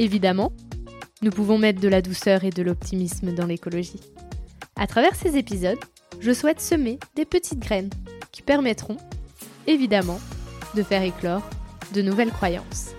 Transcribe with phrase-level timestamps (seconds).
[0.00, 0.50] Évidemment,
[1.20, 4.00] nous pouvons mettre de la douceur et de l'optimisme dans l'écologie.
[4.74, 5.78] À travers ces épisodes,
[6.20, 7.90] je souhaite semer des petites graines
[8.32, 8.96] qui permettront,
[9.66, 10.18] évidemment,
[10.74, 11.42] de faire éclore
[11.92, 12.94] de nouvelles croyances.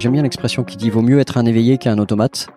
[0.00, 2.48] J'aime bien l'expression qui dit vaut mieux être un éveillé qu'un automate.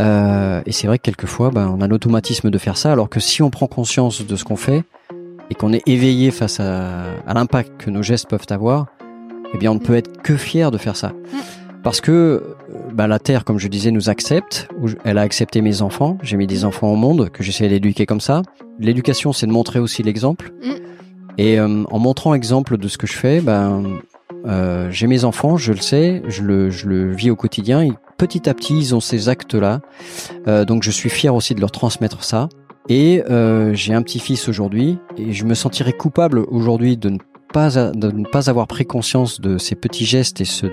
[0.00, 3.20] Euh, et c'est vrai que quelquefois, ben, on a l'automatisme de faire ça, alors que
[3.20, 4.84] si on prend conscience de ce qu'on fait
[5.50, 8.86] et qu'on est éveillé face à, à l'impact que nos gestes peuvent avoir,
[9.54, 11.12] eh bien, on ne peut être que fier de faire ça.
[11.82, 12.56] Parce que
[12.92, 14.68] ben, la Terre, comme je disais, nous accepte.
[15.04, 16.18] Elle a accepté mes enfants.
[16.22, 18.42] J'ai mis des enfants au monde que j'essaie d'éduquer comme ça.
[18.78, 20.52] L'éducation, c'est de montrer aussi l'exemple.
[20.62, 20.70] Mm.
[21.38, 24.00] Et euh, en montrant l'exemple de ce que je fais, ben,
[24.46, 27.88] euh, j'ai mes enfants, je le sais, je le, je le vis au quotidien.
[28.20, 29.80] Petit à petit, ils ont ces actes-là.
[30.46, 32.50] Euh, donc je suis fier aussi de leur transmettre ça.
[32.90, 37.18] Et euh, j'ai un petit-fils aujourd'hui et je me sentirais coupable aujourd'hui de ne
[37.52, 40.66] pas de ne pas avoir pris conscience de ces petits gestes et ce,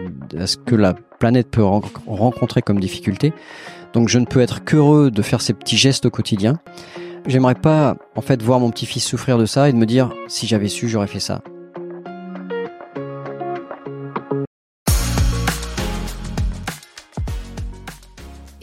[0.45, 3.33] ce que la planète peut rencontrer comme difficulté.
[3.93, 6.59] Donc je ne peux être qu'heureux de faire ces petits gestes au quotidien.
[7.27, 10.47] J'aimerais pas en fait voir mon petit-fils souffrir de ça et de me dire si
[10.47, 11.41] j'avais su j'aurais fait ça.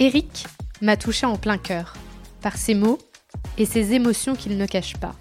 [0.00, 0.46] Eric
[0.80, 1.94] m'a touché en plein cœur,
[2.40, 2.98] par ses mots
[3.58, 5.14] et ses émotions qu'il ne cache pas.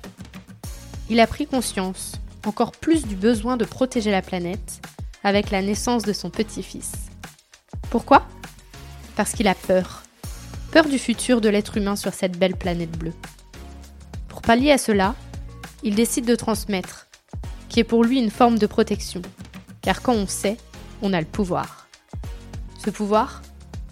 [1.11, 4.81] Il a pris conscience, encore plus du besoin de protéger la planète,
[5.23, 6.91] avec la naissance de son petit-fils.
[7.91, 8.25] Pourquoi?
[9.15, 10.01] Parce qu'il a peur.
[10.71, 13.13] Peur du futur de l'être humain sur cette belle planète bleue.
[14.27, 15.13] Pour pallier à cela,
[15.83, 17.07] il décide de transmettre,
[17.69, 19.21] qui est pour lui une forme de protection,
[19.83, 20.57] car quand on sait,
[21.03, 21.87] on a le pouvoir.
[22.83, 23.42] Ce pouvoir,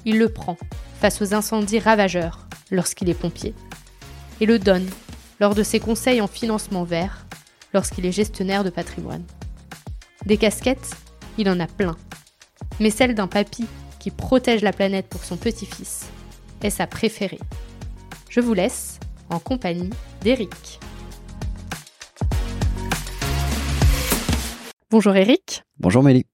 [0.05, 0.57] il le prend
[0.99, 3.53] face aux incendies ravageurs lorsqu'il est pompier,
[4.39, 4.89] et le donne
[5.39, 7.25] lors de ses conseils en financement vert
[7.73, 9.23] lorsqu'il est gestionnaire de patrimoine.
[10.25, 10.95] Des casquettes,
[11.37, 11.97] il en a plein,
[12.79, 13.65] mais celle d'un papy
[13.99, 16.09] qui protège la planète pour son petit-fils
[16.61, 17.39] est sa préférée.
[18.29, 19.89] Je vous laisse en compagnie
[20.21, 20.79] d'Eric.
[24.89, 25.63] Bonjour Eric.
[25.79, 26.25] Bonjour Mélie.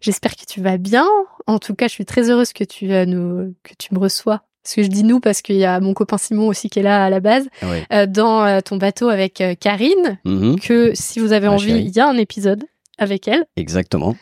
[0.00, 1.06] J'espère que tu vas bien.
[1.46, 4.42] En tout cas, je suis très heureuse que tu, euh, nous, que tu me reçois.
[4.62, 6.82] Parce que je dis nous parce qu'il y a mon copain Simon aussi qui est
[6.82, 10.58] là à la base, Ah euh, dans euh, ton bateau avec Karine, Mhm.
[10.58, 12.64] que si vous avez Ma envie, il y a un épisode
[12.98, 13.46] avec elle.
[13.56, 14.16] Exactement.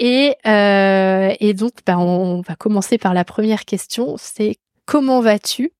[0.00, 5.70] Et, euh, et donc, bah, on va commencer par la première question, c'est comment vas-tu?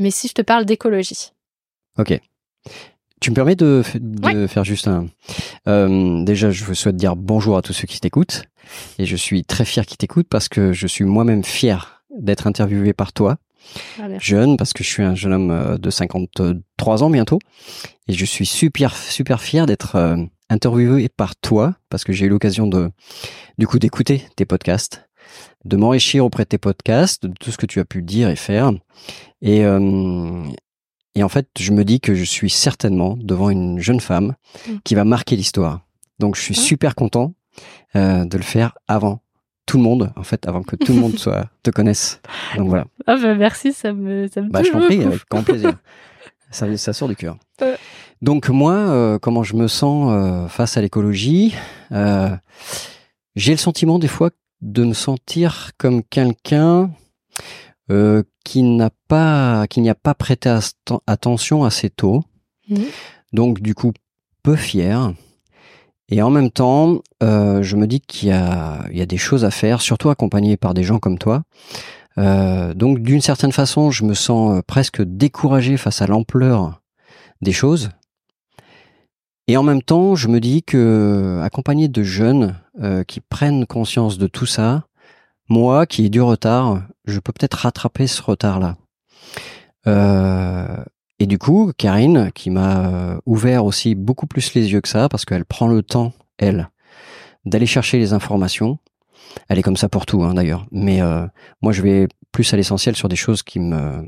[0.00, 1.32] Mais si je te parle d'écologie.
[1.98, 2.18] Ok.
[3.20, 5.06] Tu me permets de, de faire juste un.
[5.66, 8.44] Euh, déjà, je vous souhaite dire bonjour à tous ceux qui t'écoutent.
[8.98, 12.92] Et je suis très fier qu'ils t'écoutent parce que je suis moi-même fier d'être interviewé
[12.92, 13.36] par toi,
[14.00, 17.38] Ah, jeune, parce que je suis un jeune homme euh, de 53 ans bientôt.
[18.08, 20.16] Et je suis super, super fier d'être euh,
[20.50, 22.90] interviewé par toi parce que j'ai eu l'occasion de,
[23.58, 25.08] du coup, d'écouter tes podcasts,
[25.64, 28.36] de m'enrichir auprès de tes podcasts, de tout ce que tu as pu dire et
[28.36, 28.70] faire.
[29.42, 30.42] Et, euh,
[31.18, 34.34] et en fait, je me dis que je suis certainement devant une jeune femme
[34.68, 34.72] Mm.
[34.84, 35.80] qui va marquer l'histoire.
[36.18, 36.60] Donc, je suis Ah.
[36.62, 37.34] super content
[37.96, 39.20] euh, de le faire avant
[39.66, 42.20] tout le monde, en fait, avant que tout le monde soit te connaisse.
[42.56, 42.86] Donc voilà.
[43.06, 45.72] Ah bah merci, ça me, ça me Bah, touche je t'en prie, avec grand plaisir.
[46.50, 47.36] ça, ça sort du cœur.
[47.62, 47.76] Euh.
[48.22, 51.54] Donc moi, euh, comment je me sens euh, face à l'écologie
[53.36, 54.30] J'ai le sentiment des fois
[54.60, 56.90] de me sentir comme quelqu'un
[57.90, 60.54] euh, qui n'a pas, qui n'y a pas prêté
[61.06, 62.22] attention assez tôt.
[62.68, 62.84] Mhm.
[63.32, 63.92] Donc du coup,
[64.42, 65.12] peu fier.
[66.10, 69.18] Et en même temps, euh, je me dis qu'il y a, il y a des
[69.18, 71.42] choses à faire, surtout accompagné par des gens comme toi.
[72.16, 76.80] Euh, donc d'une certaine façon, je me sens presque découragé face à l'ampleur
[77.42, 77.90] des choses.
[79.46, 84.18] Et en même temps, je me dis que accompagné de jeunes euh, qui prennent conscience
[84.18, 84.84] de tout ça,
[85.48, 88.76] moi qui ai du retard, je peux peut-être rattraper ce retard-là.
[89.86, 90.84] Euh,
[91.18, 95.08] et du coup, Karine, qui m'a euh, ouvert aussi beaucoup plus les yeux que ça,
[95.08, 96.70] parce qu'elle prend le temps, elle,
[97.44, 98.78] d'aller chercher les informations.
[99.48, 100.66] Elle est comme ça pour tout, hein, d'ailleurs.
[100.70, 101.26] Mais euh,
[101.62, 104.06] moi, je vais plus à l'essentiel sur des choses qui me,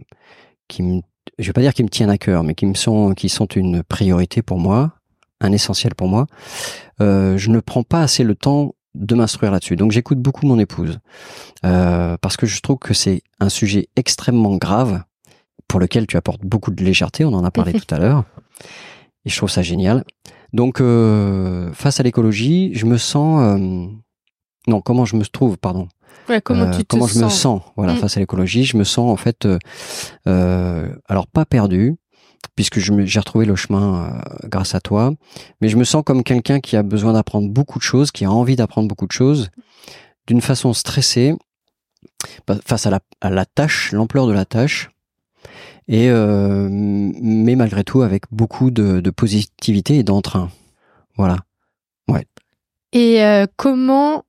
[0.69, 1.01] qui me
[1.39, 3.47] je vais pas dire qu'ils me tiennent à cœur, mais qui me sont, qui sont
[3.47, 4.93] une priorité pour moi,
[5.41, 6.27] un essentiel pour moi,
[7.01, 9.77] euh, je ne prends pas assez le temps de m'instruire là-dessus.
[9.77, 10.99] Donc j'écoute beaucoup mon épouse
[11.65, 15.03] euh, parce que je trouve que c'est un sujet extrêmement grave
[15.69, 17.25] pour lequel tu apportes beaucoup de légèreté.
[17.25, 18.25] On en a parlé tout à l'heure
[19.25, 20.05] et je trouve ça génial.
[20.53, 23.87] Donc euh, face à l'écologie, je me sens euh,
[24.67, 25.89] non comment je me trouve pardon.
[26.45, 27.97] comment tu te comment je sens me sens voilà Mm.
[27.97, 29.47] face à l'écologie je me sens en fait
[30.27, 31.97] alors pas perdu
[32.57, 35.13] puisque j'ai retrouvé le chemin euh, grâce à toi.
[35.61, 38.31] Mais je me sens comme quelqu'un qui a besoin d'apprendre beaucoup de choses qui a
[38.31, 39.51] envie d'apprendre beaucoup de choses
[40.27, 41.35] d'une façon stressée
[42.67, 43.01] face à
[43.31, 44.91] la, tâche l'ampleur de la tâche.
[45.89, 50.51] Et euh, mais malgré tout avec beaucoup de, positivité et d'entrain.
[51.17, 51.39] Voilà.
[52.93, 54.25] Et euh, comment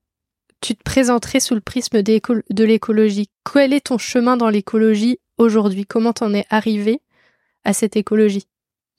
[0.61, 3.29] tu te présenterais sous le prisme de l'écologie?
[3.51, 5.85] Quel est ton chemin dans l'écologie aujourd'hui?
[5.85, 7.01] Comment t'en es arrivé?
[7.63, 8.47] À cette écologie.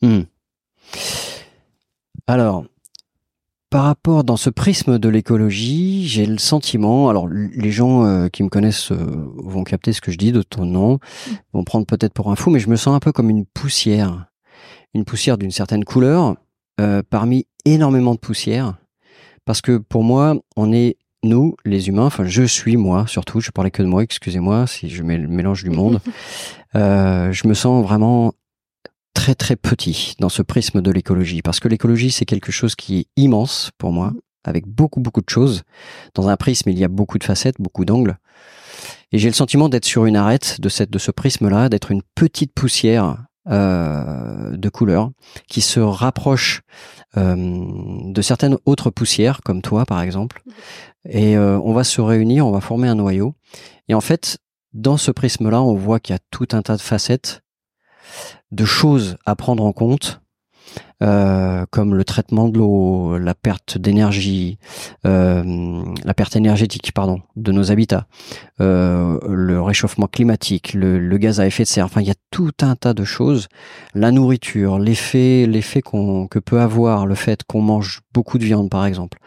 [0.02, 0.22] Hmm.
[2.26, 2.64] Alors,
[3.72, 8.42] par rapport dans ce prisme de l'écologie, j'ai le sentiment, alors les gens euh, qui
[8.42, 10.98] me connaissent euh, vont capter ce que je dis de ton nom,
[11.54, 14.26] vont prendre peut-être pour un fou, mais je me sens un peu comme une poussière,
[14.92, 16.36] une poussière d'une certaine couleur,
[16.82, 18.74] euh, parmi énormément de poussière,
[19.46, 23.52] parce que pour moi, on est nous, les humains, enfin je suis moi surtout, je
[23.52, 26.00] parlais que de moi, excusez-moi si je mets le mélange du monde,
[26.74, 28.34] je me sens vraiment
[29.14, 32.98] très très petit dans ce prisme de l'écologie parce que l'écologie c'est quelque chose qui
[32.98, 34.12] est immense pour moi
[34.44, 35.62] avec beaucoup beaucoup de choses.
[36.14, 38.18] Dans un prisme il y a beaucoup de facettes beaucoup d'angles.
[39.12, 41.90] Et j'ai le sentiment d'être sur une arête de cette de ce prisme là d'être
[41.90, 43.18] une petite poussière
[43.48, 45.10] euh, de couleur
[45.48, 46.62] qui se rapproche
[47.16, 47.36] euh,
[48.12, 50.42] de certaines autres poussières comme toi par exemple.
[51.08, 53.34] Et euh, on va se réunir on va former un noyau.
[53.88, 54.38] Et en fait
[54.72, 57.42] dans ce prisme là on voit qu'il y a tout un tas de facettes
[58.50, 60.22] de choses à prendre en compte,
[61.02, 64.58] euh, comme le traitement de l'eau, la perte d'énergie,
[65.04, 68.06] euh, la perte énergétique, pardon, de nos habitats,
[68.60, 71.86] euh, le réchauffement climatique, le, le gaz à effet de serre.
[71.86, 73.48] Enfin, il y a tout un tas de choses.
[73.94, 78.70] La nourriture, l'effet, l'effet qu'on que peut avoir le fait qu'on mange beaucoup de viande,
[78.70, 79.18] par exemple.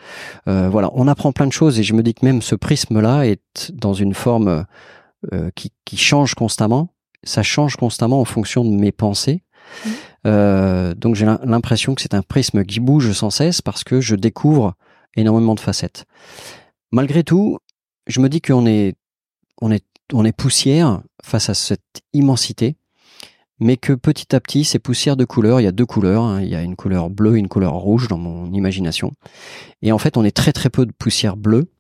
[0.45, 3.71] Voilà, on apprend plein de choses et je me dis que même ce prisme-là est
[3.73, 4.65] dans une forme
[5.55, 6.94] qui, qui change constamment
[7.25, 9.43] ça change constamment en fonction de mes pensées.
[9.85, 9.91] Mhm.
[10.27, 14.01] Euh, donc j'ai l'im- l'impression que c'est un prisme qui bouge sans cesse parce que
[14.01, 14.73] je découvre
[15.15, 16.05] énormément de facettes.
[16.91, 17.59] Malgré tout,
[18.07, 18.95] je me dis qu'on est,
[19.61, 19.83] on est,
[20.13, 22.75] on est poussière face à cette immensité,
[23.59, 26.41] mais que petit à petit, ces poussières de couleurs, il y a deux couleurs, hein,
[26.41, 29.11] il y a une couleur bleue et une couleur rouge dans mon imagination.
[29.81, 31.71] Et en fait, on est très très peu de poussière bleue,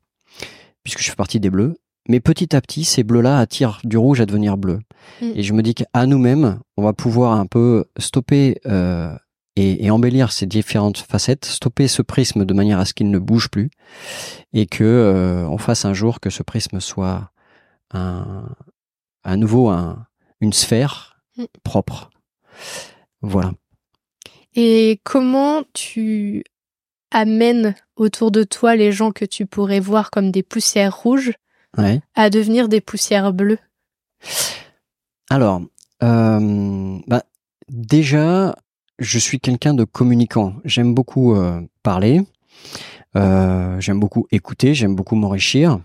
[0.83, 1.77] puisque je fais partie des bleus.
[2.07, 4.79] Mais petit à petit, ces bleus-là attirent du rouge à devenir bleu.
[5.21, 5.31] Mm.
[5.35, 9.15] Et je me dis qu'à nous-mêmes, on va pouvoir un peu stopper euh,
[9.55, 13.19] et, et embellir ces différentes facettes, stopper ce prisme de manière à ce qu'il ne
[13.19, 13.71] bouge plus,
[14.53, 17.31] et que euh, on fasse un jour que ce prisme soit
[17.93, 18.49] un,
[19.23, 20.05] à nouveau un,
[20.41, 21.45] une sphère Mm.
[21.63, 22.09] propre.
[23.21, 23.53] Voilà.
[24.55, 26.43] Et comment tu
[27.11, 31.33] amènes autour de toi les gens que tu pourrais voir comme des poussières rouges
[31.77, 31.99] Ouais.
[32.15, 33.59] à devenir des poussières bleues
[35.29, 35.61] Alors,
[36.03, 37.23] euh, bah,
[37.69, 38.55] déjà,
[38.99, 40.55] je suis quelqu'un de communicant.
[40.63, 42.21] J'aime beaucoup euh, parler,
[43.15, 45.79] euh, j'aime beaucoup écouter, j'aime beaucoup m'enrichir.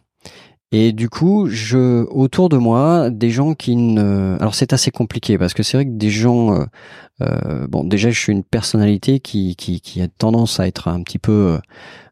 [0.72, 4.36] Et du coup, je autour de moi des gens qui ne.
[4.40, 6.64] Alors c'est assez compliqué parce que c'est vrai que des gens.
[7.22, 11.02] euh, bon, déjà, je suis une personnalité qui, qui qui a tendance à être un
[11.02, 11.58] petit peu euh,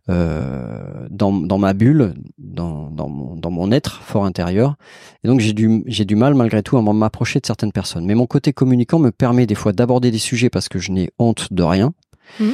[0.08, 4.76] dans dans ma bulle, dans dans mon dans mon être fort intérieur.
[5.22, 8.06] Et donc j'ai du j'ai du mal malgré tout à m'approcher de certaines personnes.
[8.06, 11.10] Mais mon côté communicant me permet des fois d'aborder des sujets parce que je n'ai
[11.18, 11.92] honte de rien,
[12.40, 12.52] Mhm.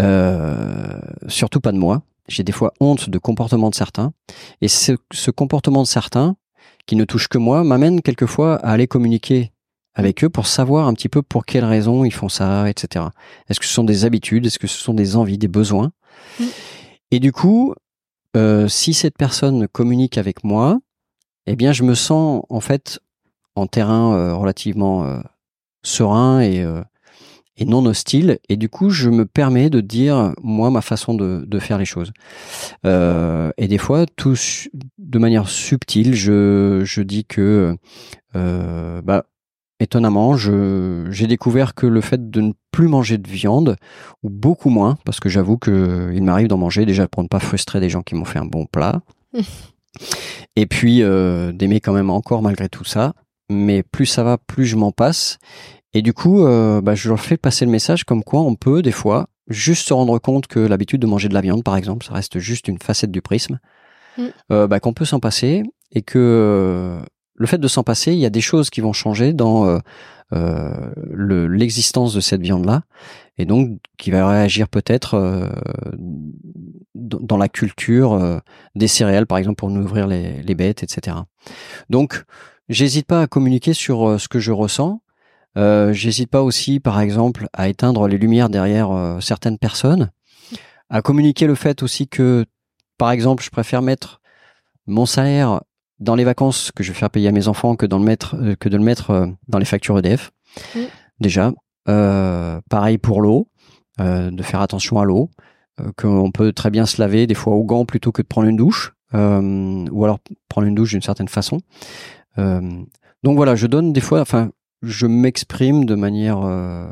[0.00, 2.02] Euh, surtout pas de moi.
[2.28, 4.12] J'ai des fois honte de comportement de certains,
[4.60, 6.36] et ce, ce comportement de certains
[6.86, 9.52] qui ne touche que moi m'amène quelquefois à aller communiquer
[9.94, 13.06] avec eux pour savoir un petit peu pour quelles raisons ils font ça, etc.
[13.48, 15.92] Est-ce que ce sont des habitudes, est-ce que ce sont des envies, des besoins?
[16.40, 16.46] Mhm.
[17.14, 17.76] Et du coup,
[18.36, 20.80] euh, si cette personne communique avec moi,
[21.46, 22.98] eh bien, je me sens en fait
[23.54, 25.20] en terrain euh, relativement euh,
[25.84, 26.66] serein et,
[27.64, 28.40] non hostile.
[28.48, 32.12] Et du coup, je me permets de dire moi ma façon de, faire les choses.
[32.82, 34.34] Et des fois, tout
[34.98, 37.76] de manière subtile, je, dis que
[38.32, 39.24] bah,
[39.84, 43.76] étonnamment, j'ai découvert que le fait de ne plus manger de viande,
[44.24, 47.38] ou beaucoup moins, parce que j'avoue que il m'arrive d'en manger, déjà pour ne pas
[47.38, 49.02] frustrer des gens qui m'ont fait un bon plat,
[50.56, 53.14] et puis euh, d'aimer quand même encore malgré tout ça,
[53.50, 55.38] mais plus ça va, plus je m'en passe,
[55.96, 58.82] Et du coup, euh, bah, je leur fais passer le message comme quoi on peut
[58.82, 62.04] des fois juste se rendre compte que l'habitude de manger de la viande, par exemple,
[62.04, 63.60] ça reste juste une facette du prisme,
[64.16, 64.22] Mm.
[64.52, 67.00] euh, bah, qu'on peut s'en passer et que
[67.36, 69.78] le fait de s'en passer, il y a des choses qui vont changer dans euh,
[70.32, 72.82] euh, le- l'existence de cette viande-là
[73.38, 75.48] et donc qui va réagir peut-être euh,
[76.94, 78.40] dans la culture
[78.74, 81.16] des céréales, par exemple, pour nourrir les, les bêtes, etc.
[81.90, 82.24] Donc,
[82.68, 85.02] j'hésite pas à communiquer sur ce que je ressens.
[85.56, 90.10] J'hésite pas aussi, par exemple, à éteindre les lumières derrière certaines personnes,
[90.88, 92.44] à communiquer le fait aussi que,
[92.98, 94.20] par exemple, je préfère mettre
[94.86, 95.60] mon salaire
[96.00, 98.34] dans les vacances que je vais faire payer à mes enfants que, dans le mettre,
[98.36, 100.32] euh, que de le mettre euh, dans les factures EDF.
[101.20, 101.52] Déjà,
[101.86, 103.48] Euh, pareil pour l'eau,
[104.00, 105.28] euh, de faire attention à l'eau,
[105.80, 108.48] euh, qu'on peut très bien se laver des fois au gant plutôt que de prendre
[108.48, 111.60] une douche, euh, ou alors prendre une douche d'une certaine façon.
[112.38, 112.82] Euh,
[113.22, 116.86] donc voilà, je donne des fois, enfin, je m'exprime de manière euh,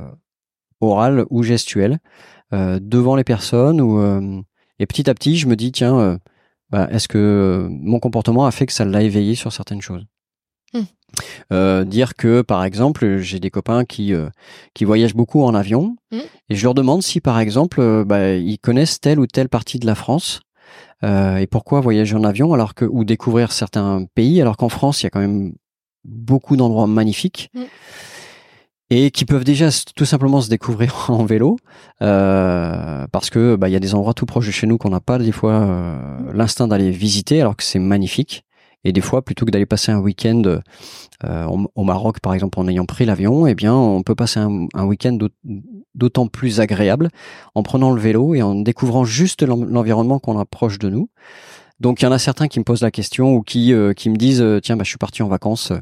[0.82, 1.99] orale ou gestuelle
[2.52, 4.42] euh, devant les personnes, ou euh,
[4.78, 6.18] et petit à petit, je me dis tiens, euh,
[6.72, 10.04] bah, est-ce que euh, mon comportement a fait que ça l'a éveillé sur certaines choses
[10.74, 10.84] Hmm.
[11.52, 14.30] Euh, dire que par exemple j'ai des copains qui euh,
[14.72, 16.20] qui voyagent beaucoup en avion Hmm.
[16.48, 19.78] et je leur demande si par exemple euh, bah, ils connaissent telle ou telle partie
[19.78, 20.40] de la France
[21.04, 25.02] euh, et pourquoi voyager en avion alors que ou découvrir certains pays alors qu'en France
[25.02, 25.52] il y a quand même
[26.04, 27.60] beaucoup d'endroits magnifiques Mm.
[28.94, 31.56] Et qui peuvent déjà tout simplement se découvrir en vélo
[32.02, 34.90] euh, parce que bah, il y a des endroits tout proches de chez nous qu'on
[34.90, 35.96] n'a pas des fois euh,
[36.34, 38.44] l'instinct d'aller visiter alors que c'est magnifique.
[38.84, 40.42] Et des fois plutôt que d'aller passer un week-end
[41.25, 44.66] euh, au, Maroc par exemple en ayant pris l'avion eh bien on peut passer un,
[44.75, 45.28] un week-end d'aut-
[45.94, 47.08] d'autant plus agréable
[47.54, 51.08] en prenant le vélo et en découvrant juste l'en- l'environnement qu'on approche de nous
[51.82, 54.08] donc il y en a certains qui me posent la question ou qui euh, qui
[54.08, 55.78] me disent euh, tiens bah je suis parti en vacances euh,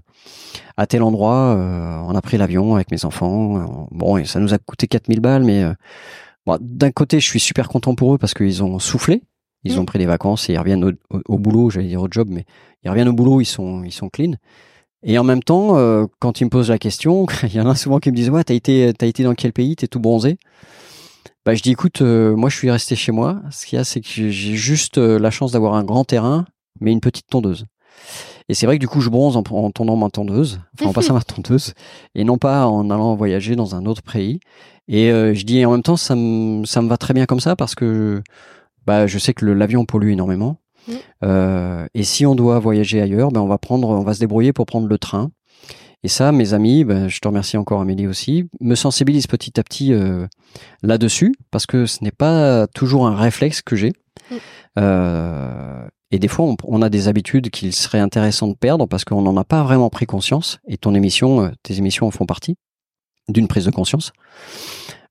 [0.77, 4.53] à tel endroit euh, on a pris l'avion avec mes enfants bon et ça nous
[4.55, 5.73] a coûté 4000 balles mais euh,
[6.47, 9.23] bon, d'un côté je suis super content pour eux parce qu'ils ont soufflé.
[9.63, 12.09] Ils ont pris des vacances et ils reviennent au, au- au boulot j'allais dire au
[12.11, 12.47] job mais
[12.83, 14.33] ils reviennent au boulot ils sont ils sont clean.
[15.03, 17.75] Et en même temps euh, quand ils me posent la question il y en a
[17.75, 19.77] souvent qui me disent ouais t'as été t'as été dans quel pays?
[19.77, 20.39] T'es tout bronzé
[21.45, 23.41] bah, je dis écoute, euh, moi je suis resté chez moi.
[23.51, 26.45] Ce qu'il y a, c'est que j'ai juste euh, la chance d'avoir un grand terrain,
[26.81, 27.67] mais une petite tondeuse.
[28.49, 30.93] Et c'est vrai que du coup, je bronze en, en tondant ma tondeuse, enfin en
[30.93, 31.73] passant ma tondeuse,
[32.15, 34.41] et non pas en allant voyager dans un autre pays.
[34.89, 37.41] Et euh, je dis en même temps, ça me ça me va très bien comme
[37.41, 38.23] ça parce que
[38.87, 40.57] bah je sais que l'avion pollue énormément.
[40.89, 40.93] Mm.
[41.25, 44.53] Euh, et si on doit voyager ailleurs, ben on va prendre, on va se débrouiller
[44.53, 45.31] pour prendre le train.
[46.03, 49.63] Et ça, mes amis, ben, je te remercie encore Amélie aussi, me sensibilisent petit à
[49.63, 50.27] petit euh,
[50.83, 53.93] là-dessus parce que ce n'est pas toujours un réflexe que j'ai.
[54.31, 54.35] Mm.
[54.79, 59.05] Euh, et des fois, on, on a des habitudes qu'il serait intéressant de perdre parce
[59.05, 60.59] qu'on n'en a pas vraiment pris conscience.
[60.67, 62.57] Et ton émission, euh, tes émissions en font partie
[63.29, 64.13] d'une prise de conscience.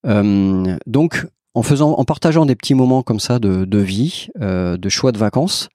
[0.05, 4.77] Euh, donc, en faisant, en partageant des petits moments comme ça de, de vie, euh,
[4.77, 5.69] de choix de vacances,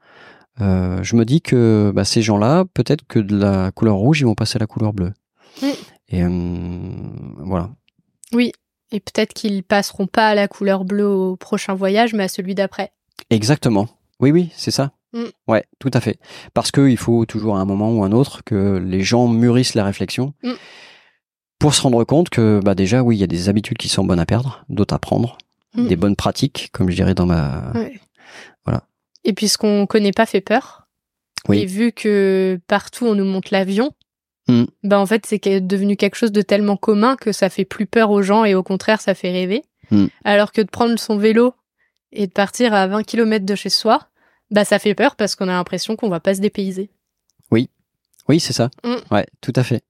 [0.61, 4.25] euh, je me dis que bah, ces gens-là, peut-être que de la couleur rouge, ils
[4.27, 5.13] vont passer à la couleur bleue.
[5.63, 5.67] Mm.
[6.09, 6.29] Et euh,
[7.39, 7.71] voilà.
[8.33, 8.53] Oui.
[8.93, 12.55] Et peut-être qu'ils passeront pas à la couleur bleue au prochain voyage, mais à celui
[12.55, 12.93] d'après.
[13.31, 13.89] Exactement.
[14.21, 14.93] Oui, oui, c'est ça.
[15.13, 15.25] Mm.
[15.49, 16.19] Ouais, tout à fait.
[16.53, 19.85] Parce qu'il faut toujours à un moment ou un autre que les gens mûrissent la
[19.85, 20.53] réflexion Mm.
[21.59, 24.05] pour se rendre compte que bah déjà, oui, il y a des habitudes qui sont
[24.05, 25.39] bonnes à perdre, d'autres à prendre,
[25.75, 25.87] Mm.
[25.89, 27.73] des bonnes pratiques, comme je dirais dans ma...
[27.75, 27.99] Ouais.
[28.65, 28.85] Voilà.
[29.25, 30.87] Et puis ce qu'on connaît pas fait peur.
[31.49, 31.61] Oui.
[31.61, 33.93] Et vu que partout on nous montre l'avion,
[34.47, 34.65] Mm.
[34.83, 38.11] bah en fait c'est devenu quelque chose de tellement commun que ça fait plus peur
[38.11, 39.63] aux gens et au contraire ça fait rêver.
[39.91, 40.07] Mm.
[40.25, 41.55] Alors que de prendre son vélo
[42.13, 44.09] et de partir à 20 km de chez soi,
[44.51, 46.91] bah ça fait peur parce qu'on a l'impression qu'on va pas se dépayser.
[48.27, 48.71] Oui, c'est ça.
[48.85, 49.15] Mm.
[49.15, 49.83] Ouais, tout à fait.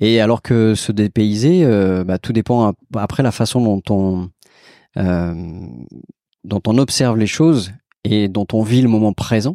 [0.00, 4.30] Et alors que se dépayser, euh, bah, tout dépend ap- après la façon dont on
[4.96, 5.34] euh,
[6.44, 7.70] dont on observe les choses
[8.08, 9.54] et dont on vit le moment présent.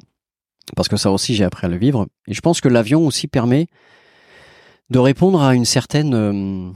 [0.76, 2.08] Parce que ça aussi, j'ai appris à le vivre.
[2.28, 3.68] Et je pense que l'avion aussi permet
[4.90, 6.70] de répondre à une certaine euh,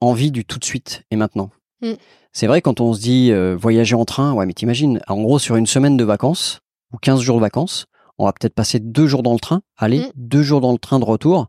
[0.00, 1.50] envie du tout de suite et maintenant.
[1.82, 1.92] Mm.
[2.32, 5.38] C'est vrai quand on se dit euh, voyager en train, ouais, mais t'imagines, en gros
[5.38, 6.60] sur une semaine de vacances
[6.92, 10.00] ou 15 jours de vacances, on va peut-être passer deux jours dans le train, aller
[10.00, 10.10] Mm.
[10.16, 11.48] deux jours dans le train de retour.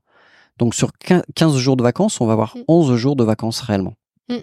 [0.58, 2.62] Donc sur quin- 15 jours de vacances, on va avoir Mm.
[2.68, 3.94] 11 jours de vacances réellement.
[4.30, 4.38] Mm.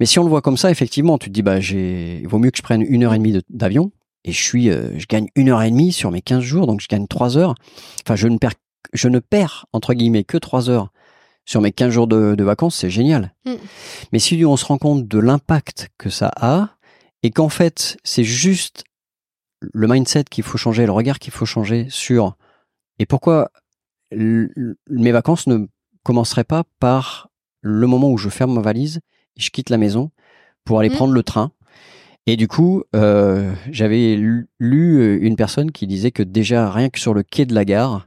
[0.00, 2.38] Mais si on le voit comme ça, effectivement, tu te dis bah j'ai, il vaut
[2.38, 3.90] mieux que je prenne une heure et demie de- d'avion
[4.26, 6.80] et je suis, euh, je gagne une heure et demie sur mes 15 jours, donc
[6.82, 7.54] je gagne trois heures.
[8.04, 8.52] Enfin, je ne perds,
[8.92, 10.92] je ne perds entre guillemets que trois heures
[11.46, 13.32] sur mes 15 jours de, de vacances, c'est génial.
[13.46, 13.54] Mm.
[14.12, 16.70] Mais si on se rend compte de l'impact que ça a
[17.22, 18.84] et qu'en fait c'est juste
[19.60, 22.36] le mindset qu'il faut changer, le regard qu'il faut changer sur
[22.98, 23.50] et pourquoi
[24.12, 25.66] mes vacances ne
[26.02, 27.28] commenceraient pas par
[27.62, 29.00] le moment où je ferme ma valise,
[29.36, 30.10] je quitte la maison
[30.64, 30.96] pour aller Mhm.
[30.96, 31.50] prendre le train.
[32.26, 36.98] Et du coup, euh, j'avais lu- euh, une personne qui disait que déjà, rien que
[36.98, 38.06] sur le quai de la gare,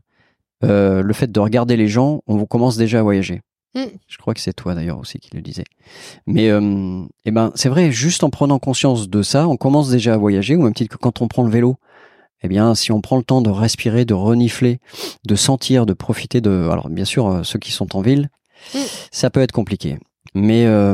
[0.64, 3.42] euh, le fait de regarder les gens, on commence déjà à voyager.
[3.76, 3.84] Mm.
[4.08, 5.64] Je crois que c'est toi d'ailleurs aussi qui le disais.
[6.28, 10.16] Mais euh, eh ben, c'est vrai, juste en prenant conscience de ça, on commence déjà
[10.16, 11.78] à voyager, ou même titre que quand on prend le vélo,
[12.42, 14.80] eh bien, si on prend le temps de respirer, de renifler,
[15.26, 16.68] de sentir, de profiter de...
[16.72, 18.30] Alors, bien sûr, euh, ceux qui sont en ville,
[18.76, 18.80] Mm.
[19.12, 19.98] ça peut être compliqué.
[20.36, 20.94] Mais, euh,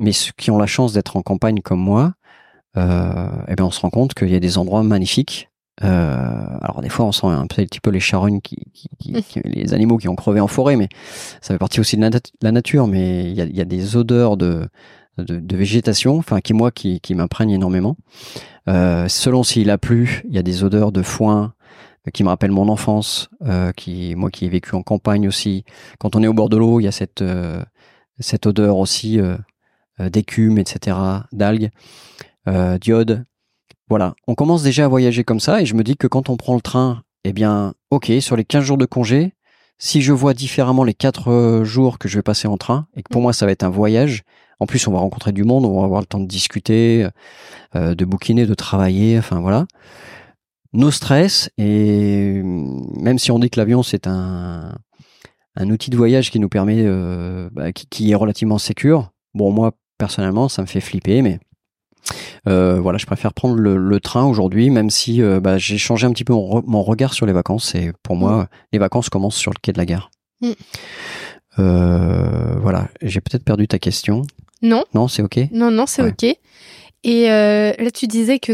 [0.00, 2.14] mais ceux qui ont la chance d'être en campagne comme moi,
[2.76, 5.50] euh, eh bien, on se rend compte qu'il y a des endroits magnifiques.
[5.82, 9.40] Euh, alors des fois, on sent un petit peu les charognes, qui, qui- qui- qui-
[9.44, 10.88] les animaux qui ont crevé en forêt, mais
[11.40, 12.86] ça fait partie aussi de la, nat- la nature.
[12.86, 14.68] Mais il y a, y a des odeurs de,
[15.18, 17.96] de, de végétation, enfin qui moi qui, qui m'imprègnent énormément.
[18.68, 21.54] Euh, selon s'il a plu, il y a des odeurs de foin
[22.06, 25.64] euh, qui me rappellent mon enfance, euh, qui moi qui ai vécu en campagne aussi.
[25.98, 27.62] Quand on est au bord de l'eau, il y a cette euh,
[28.20, 29.18] cette odeur aussi
[29.98, 30.96] d'écume, etc.,
[31.32, 31.70] d'algues,
[32.48, 33.24] euh, d'iode.
[33.88, 36.36] Voilà, on commence déjà à voyager comme ça et je me dis que quand on
[36.36, 39.34] prend le train, eh bien, ok, sur les 15 jours de congé,
[39.78, 43.02] si je vois différemment les 4 euh, jours que je vais passer en train et
[43.02, 44.22] que pour moi ça va être un voyage,
[44.60, 47.06] en plus on va rencontrer du monde, on va avoir le temps de discuter,
[47.74, 49.66] euh, de bouquiner, de travailler, enfin voilà.
[50.72, 54.74] Nos stress et même si on dit que l'avion c'est un
[55.56, 59.12] un outil de voyage qui nous permet, euh, bah, qui, qui est relativement sécure.
[59.34, 61.38] Bon, moi personnellement, ça me fait flipper, mais
[62.48, 66.06] euh, voilà, je préfère prendre le, le train aujourd'hui, même si euh, bah, j'ai changé
[66.06, 67.74] un petit peu mon, re- mon regard sur les vacances.
[67.74, 70.10] Et pour moi, les vacances commencent sur le quai de la gare.
[70.40, 70.50] Mm.
[71.58, 74.22] Euh, voilà, j'ai peut-être perdu ta question.
[74.62, 75.38] Non, Non, c'est ok.
[75.52, 76.10] non, non, c'est Ouais.
[76.10, 76.36] ok.
[77.06, 78.52] Et euh, là, tu disais que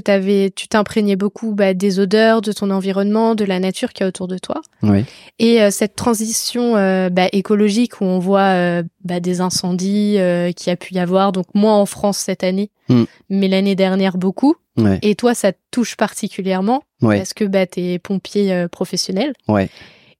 [0.48, 4.26] tu t'imprégnais beaucoup bah, des odeurs, de ton environnement, de la nature qui est autour
[4.26, 4.60] de toi.
[4.82, 5.04] Oui.
[5.38, 10.18] Et euh, cette transition euh, bah, écologique où on voit bah, des incendies
[10.56, 13.04] qui a pu y avoir, donc moins en France cette année, Mm.
[13.28, 14.56] mais l'année dernière beaucoup.
[14.76, 14.98] Ouais.
[15.02, 17.18] Et toi, ça te touche particulièrement Ouais.
[17.18, 19.32] parce que bah, tu es pompier professionnel.
[19.46, 19.68] Ouais.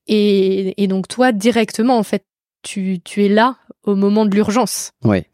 [0.07, 2.23] Et, et donc toi, directement, en fait,
[2.63, 4.93] tu, tu es là au moment de l'urgence.
[5.05, 5.25] Oui.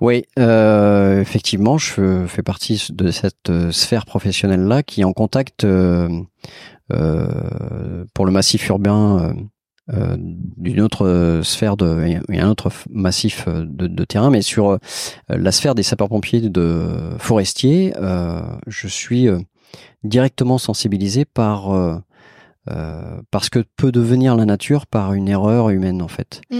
[0.00, 1.92] Oui, euh, effectivement, je
[2.26, 6.08] fais- partie de cette euh, sphère professionnelle-là qui est en contact euh,
[8.14, 9.34] pour le massif urbain
[10.56, 11.76] d'une autre sphère
[12.40, 14.78] a un autre massif de, de terrain, mais sur
[15.28, 17.92] la sphère des sapeurs-pompiers de forestiers,
[18.66, 19.28] je suis
[20.02, 22.02] directement sensibilisé par
[22.70, 26.40] euh, parce que peut devenir la nature par une erreur humaine en fait.
[26.50, 26.56] Mm.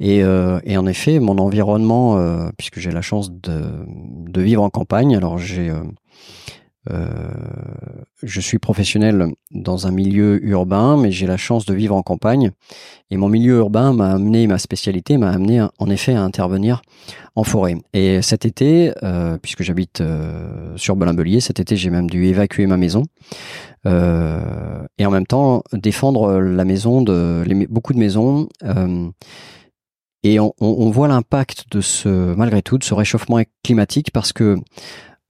[0.00, 4.62] Et, euh, et en effet, mon environnement, euh, puisque j'ai la chance de, de vivre
[4.62, 5.72] en campagne, alors j'ai,
[8.24, 12.50] je suis professionnel dans un milieu urbain, mais j'ai la chance de vivre en campagne.
[13.10, 16.82] Et mon milieu urbain m'a amené, ma spécialité m'a amené en effet à intervenir
[17.36, 17.76] en forêt.
[17.92, 18.92] Et cet été,
[19.42, 20.02] puisque j'habite
[20.74, 23.04] sur Belin-Belier, cet été j'ai même dû évacuer ma maison.
[23.84, 29.10] Euh, et en même temps défendre la maison de les- beaucoup de maisons euh,
[30.22, 34.32] et on, on- on voit l'impact de ce malgré tout de ce réchauffement climatique parce
[34.32, 34.56] que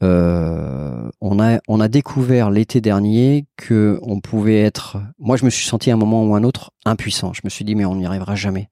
[0.02, 5.50] euh, on a on a découvert l'été dernier que on pouvait être moi je me
[5.50, 7.32] suis senti à un moment ou un autre impuissant.
[7.32, 8.68] Je me suis dit mais on n'y arrivera jamais.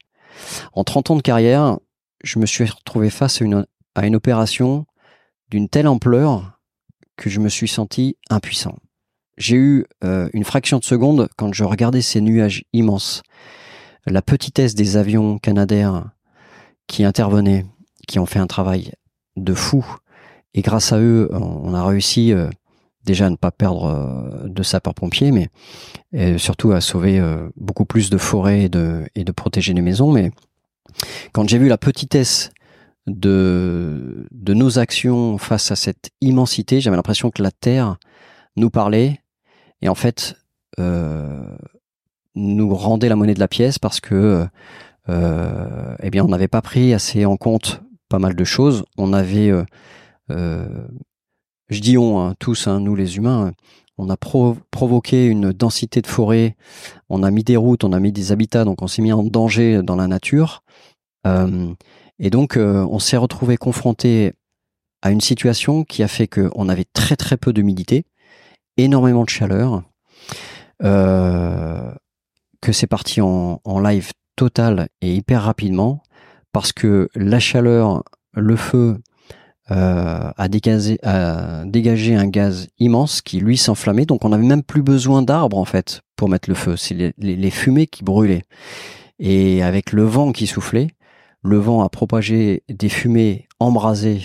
[0.74, 1.78] En 30 ans de carrière
[2.22, 3.64] je me suis retrouvé face à une
[3.94, 4.84] à une opération
[5.50, 6.58] d'une telle ampleur
[7.16, 8.76] que je me suis senti impuissant
[9.36, 13.22] j'ai eu euh, une fraction de seconde quand je regardais ces nuages immenses,
[14.06, 16.10] la petitesse des avions canadaires
[16.86, 17.66] qui intervenaient,
[18.06, 18.92] qui ont fait un travail
[19.36, 19.84] de fou.
[20.54, 22.50] Et grâce à eux, on a réussi euh,
[23.04, 25.48] déjà à ne pas perdre euh, de sapeurs-pompiers, mais
[26.38, 27.22] surtout à sauver
[27.56, 30.10] beaucoup plus de forêts et de, protéger les maisons.
[30.10, 30.32] Mais
[31.32, 32.50] quand j'ai vu la petitesse
[33.06, 37.96] de nos actions face à cette immensité, j'avais l'impression que la Terre
[38.56, 39.20] nous parlait
[39.82, 40.36] et en fait
[40.78, 41.56] euh,
[42.34, 44.46] nous rendait la monnaie de la pièce parce que
[45.08, 48.84] euh, eh bien on n'avait pas pris assez en compte pas mal de choses.
[48.98, 49.64] On avait euh,
[50.30, 50.86] euh,
[51.68, 53.52] je dis on hein, tous hein, nous les humains
[53.98, 56.56] on a pro- provoqué une densité de forêt
[57.08, 59.22] on a mis des routes on a mis des habitats donc on s'est mis en
[59.22, 60.62] danger dans la nature.
[61.26, 61.74] Euh,
[62.18, 64.32] et donc euh, on s'est retrouvé confronté
[65.02, 68.04] à une situation qui a fait qu'on avait très très peu d'humidité
[68.84, 69.82] énormément de chaleur,
[70.82, 71.90] euh,
[72.60, 76.02] que c'est parti en, live total et hyper rapidement,
[76.52, 78.02] parce que la chaleur,
[78.34, 78.98] le feu,
[79.70, 85.22] euh, a, dégagé un gaz immense qui lui s'enflammait, donc on n'avait même plus besoin
[85.22, 88.42] d'arbres en fait pour mettre le feu, c'est les, fumées qui brûlaient.
[89.18, 90.88] Et avec le vent qui soufflait,
[91.42, 94.22] le vent a propagé des fumées embrasées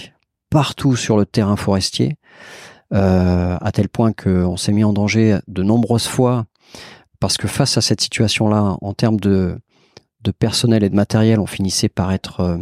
[0.49, 2.15] partout sur le terrain forestier,
[2.97, 6.45] à tel point qu'on s'est mis en danger de nombreuses fois,
[7.19, 9.57] parce que face à cette situation-là, en termes de,
[10.37, 12.57] personnel et de matériel, on finissait par être euh,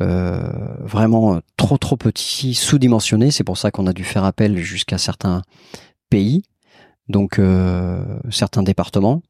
[0.00, 3.30] euh, vraiment trop trop petit, sous-dimensionné.
[3.30, 5.42] C'est pour ça qu'on a dû faire appel jusqu'à certains
[6.10, 6.42] pays,
[7.08, 9.22] donc euh, certains départements.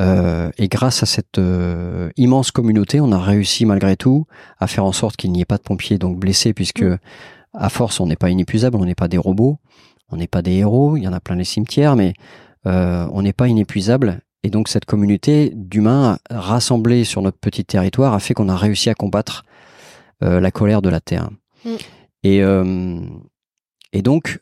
[0.00, 4.26] Euh, et grâce à cette euh, immense communauté, on a réussi malgré tout
[4.58, 6.98] à faire en sorte qu'il n'y ait pas de pompiers donc blessés, puisque Mm.
[7.54, 9.58] À force on n'est pas inépuisable, on n'est pas des robots,
[10.10, 10.96] on n'est pas des héros.
[10.96, 12.14] Il y en a plein les cimetières, mais
[12.66, 14.20] euh, on n'est pas inépuisable.
[14.42, 18.90] Et donc cette communauté d'humains rassemblés sur notre petit territoire a fait qu'on a réussi
[18.90, 19.44] à combattre
[20.22, 21.30] euh, la colère de la terre.
[21.64, 21.70] Mm.
[22.24, 23.00] Et, euh,
[23.92, 24.40] et donc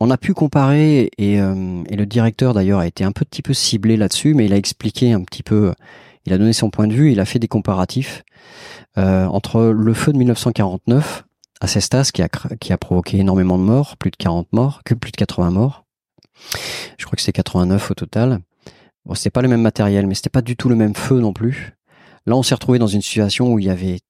[0.00, 3.54] on a pu comparer, et, euh, et le directeur d'ailleurs a été un petit peu
[3.54, 5.72] ciblé là-dessus, mais il a expliqué un petit peu,
[6.26, 8.24] il a donné son point de vue, il a fait des comparatifs
[8.98, 11.24] euh, entre le feu de 1949
[11.64, 12.28] à Cestas, qui a,
[12.60, 15.84] qui a provoqué énormément de morts, plus de 40 morts, que plus de 80 morts.
[16.98, 18.40] Je crois que c'est 89 au total.
[19.04, 21.32] Bon, c'était pas le même matériel, mais c'était pas du tout le même feu non
[21.32, 21.72] plus.
[22.26, 24.00] Là, on s'est retrouvé dans une situation où il y avait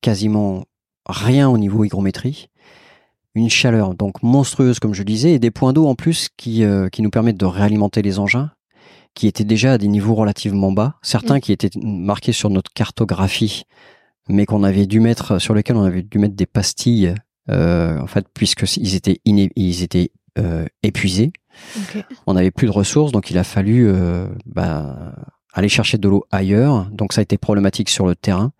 [0.00, 0.64] quasiment
[1.06, 2.48] rien au niveau hygrométrie
[3.34, 6.88] une chaleur donc monstrueuse comme je disais et des points d'eau en plus qui, euh,
[6.88, 8.50] qui nous permettent de réalimenter les engins
[9.14, 11.40] qui étaient déjà à des niveaux relativement bas, certains Mm.
[11.40, 13.64] qui étaient marqués sur notre cartographie
[14.30, 17.14] mais qu'on avait dû mettre sur lesquels on avait dû mettre des pastilles
[17.50, 21.32] euh, en fait puisque ils étaient iné- ils étaient euh, épuisés,
[22.26, 25.14] on n'avait plus de ressources donc il a fallu euh, bah,
[25.52, 26.86] aller chercher de l'eau ailleurs.
[26.92, 28.52] Donc ça a été problématique sur le terrain.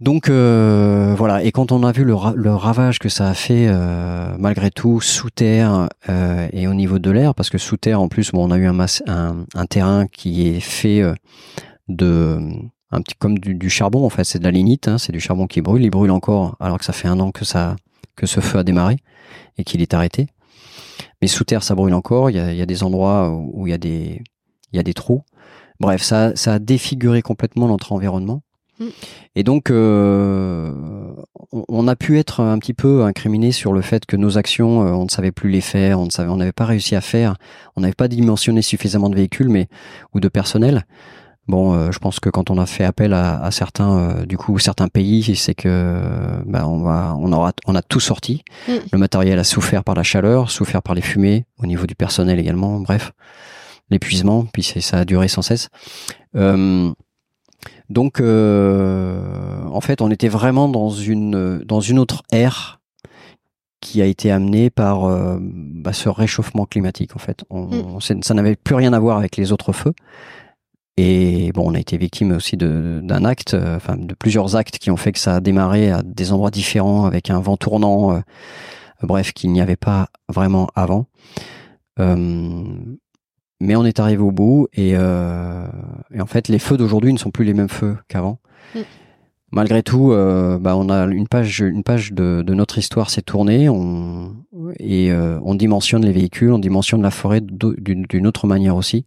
[0.00, 3.34] Donc euh, voilà, et quand on a vu le, ra- le ravage que ça a
[3.34, 7.76] fait euh, malgré tout sous terre euh, et au niveau de l'air, parce que sous
[7.76, 11.14] terre en plus, bon, on a eu un, un, un terrain qui est fait euh,
[11.88, 12.38] de
[12.94, 15.20] un petit comme du, du charbon en fait, c'est de la lignite, hein, c'est du
[15.20, 17.76] charbon qui brûle, il brûle encore alors que ça fait un an que ça
[18.16, 18.96] que ce feu a démarré
[19.58, 20.28] et qu'il est arrêté.
[21.20, 22.30] Mais sous terre, ça brûle encore.
[22.30, 24.22] Il y a, il y a des endroits où il y a des
[24.72, 25.22] il y a des trous.
[25.80, 28.42] Bref, ça ça a défiguré complètement notre environnement.
[28.78, 28.84] Mm.
[29.36, 30.72] Et donc, euh,
[31.52, 34.92] on, a pu être un petit peu incriminé sur le fait que nos actions, euh,
[34.92, 37.36] on ne savait plus les faire, on n'avait pas réussi à faire,
[37.76, 39.68] on n'avait pas dimensionné suffisamment de véhicules, mais
[40.14, 40.86] ou de personnel.
[41.46, 44.38] Bon, euh, je pense que quand on a fait appel à, à certains, euh, du
[44.38, 46.02] coup, certains pays, c'est que
[46.46, 48.42] bah, on va, on aura, on a tout sorti.
[48.66, 48.72] Mm.
[48.92, 52.38] Le matériel a souffert par la chaleur, souffert par les fumées, au niveau du personnel
[52.38, 52.80] également.
[52.80, 53.12] Bref,
[53.90, 55.68] l'épuisement, puis c'est- ça a duré sans cesse.
[56.34, 56.90] Euh,
[57.90, 62.80] donc, euh, en fait, on était vraiment dans une dans une autre ère
[63.80, 67.14] qui a été amenée par euh, bah, ce réchauffement climatique.
[67.14, 68.00] En fait, on, Mm.
[68.22, 69.92] ça n'avait plus rien à voir avec les autres feux.
[70.96, 74.90] Et bon, on a été victime aussi d'un acte, euh, enfin de plusieurs actes qui
[74.90, 78.16] ont fait que ça a démarré à des endroits différents avec un vent tournant.
[78.16, 78.20] euh,
[79.02, 81.06] bref, qu'il n'y avait pas vraiment avant.
[81.98, 82.62] Euh,
[83.60, 87.30] mais on est arrivé au bout et, et en fait les feux d'aujourd'hui ne sont
[87.30, 88.38] plus les mêmes feux qu'avant.
[88.74, 88.80] Mm.
[89.54, 93.22] Malgré tout, euh, bah, on a une page, une page de, de notre histoire s'est
[93.22, 93.68] tournée.
[93.68, 94.34] On,
[94.80, 99.04] et euh, on dimensionne les véhicules, on dimensionne la forêt d'une autre manière aussi,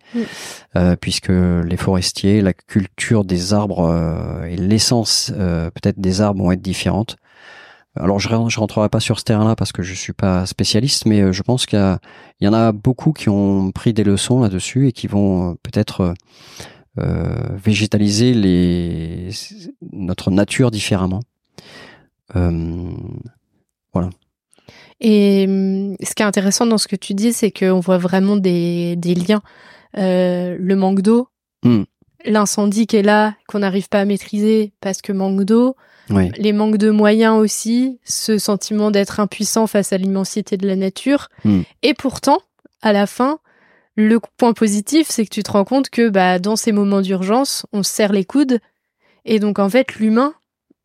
[0.77, 3.93] euh, puisque les forestiers, la culture des arbres
[4.49, 7.17] et l'essence peut-être des arbres vont être différentes.
[7.99, 11.33] Alors je, je rentrerai pas sur ce terrain-là parce que je suis pas spécialiste, mais
[11.33, 11.99] je pense qu'il
[12.39, 16.13] y, en a beaucoup qui ont pris des leçons là-dessus et qui vont peut-être
[16.97, 19.29] végétaliser les,
[19.91, 21.21] notre nature différemment.
[22.35, 22.91] Euh,
[24.99, 28.35] Et hum, ce qui est intéressant dans ce que tu dis, c'est qu'on voit vraiment
[28.35, 29.41] des, des liens.
[29.97, 31.29] Euh, le manque d'eau,
[31.63, 31.83] Hmm.
[32.23, 35.75] l'incendie qui est là, qu'on n'arrive pas à maîtriser parce que manque d'eau,
[36.37, 41.29] les manques de moyens aussi, ce sentiment d'être impuissant face à l'immensité de la nature.
[41.43, 41.61] Hmm.
[41.81, 42.39] Et pourtant,
[42.81, 43.39] à la fin,
[43.97, 47.65] le point positif, c'est que tu te rends compte que bah, dans ces moments d'urgence,
[47.73, 48.59] on se serre les coudes.
[49.25, 50.33] Et donc, en fait, l'humain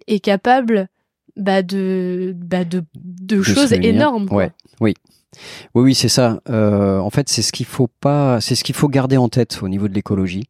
[0.08, 0.88] est capable
[1.36, 4.28] bah, de, bah, de, de, se choses énormes.
[4.32, 4.50] Ouais.
[4.80, 4.94] Oui,
[5.74, 6.40] oui, c'est ça.
[6.48, 9.60] Euh, en fait, c'est ce qu'il faut pas, c'est ce qu'il faut garder en tête
[9.62, 10.44] au niveau de l'écologie,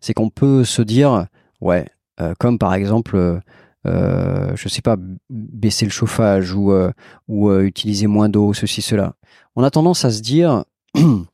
[0.00, 1.26] c'est qu'on peut se dire,
[1.60, 1.86] ouais,
[2.20, 3.40] euh, comme par exemple,
[3.86, 4.96] euh, je sais pas,
[5.30, 6.72] baisser le chauffage ou
[7.28, 9.14] ou euh, utiliser moins d'eau, ceci, cela.
[9.56, 10.64] On a tendance à se dire,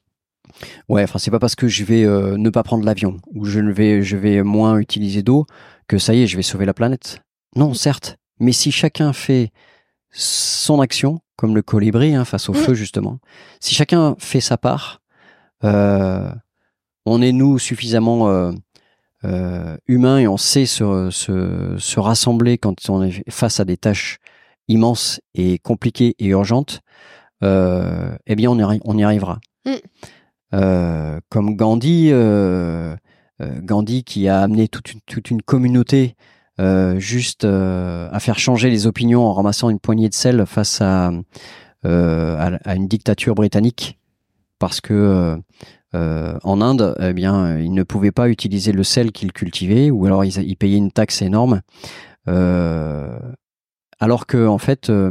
[0.88, 3.60] ouais, enfin, c'est pas parce que je vais euh, ne pas prendre l'avion ou je
[3.60, 5.46] ne vais, je vais moins utiliser d'eau
[5.88, 7.20] que ça y est, je vais sauver la planète.
[7.56, 9.50] Non, certes, mais si chacun fait
[10.10, 12.56] son action, comme le colibri hein, face au Mm.
[12.56, 13.18] feu justement,
[13.60, 15.00] si chacun fait sa part,
[15.64, 16.30] euh,
[17.06, 18.52] on est nous suffisamment euh,
[19.24, 23.76] euh, humain et on sait se, se, se, rassembler quand on est face à des
[23.76, 24.18] tâches
[24.68, 26.80] immenses et compliquées et urgentes,
[27.42, 29.38] eh bien on y, on y arrivera.
[29.66, 29.74] Mm.
[30.52, 32.94] Euh, comme Gandhi, euh,
[33.40, 36.16] euh, Gandhi qui a amené toute une, communauté
[36.98, 41.10] juste à faire changer les opinions en ramassant une poignée de sel face à,
[41.82, 43.98] à, à, une dictature britannique,
[44.58, 45.36] parce que
[45.94, 50.06] euh, en Inde, eh bien, ils ne pouvaient pas utiliser le sel qu'ils cultivaient, ou
[50.06, 51.62] alors ils, payaient une taxe énorme.
[52.28, 53.18] Euh,
[54.00, 55.10] alors que, en fait, euh,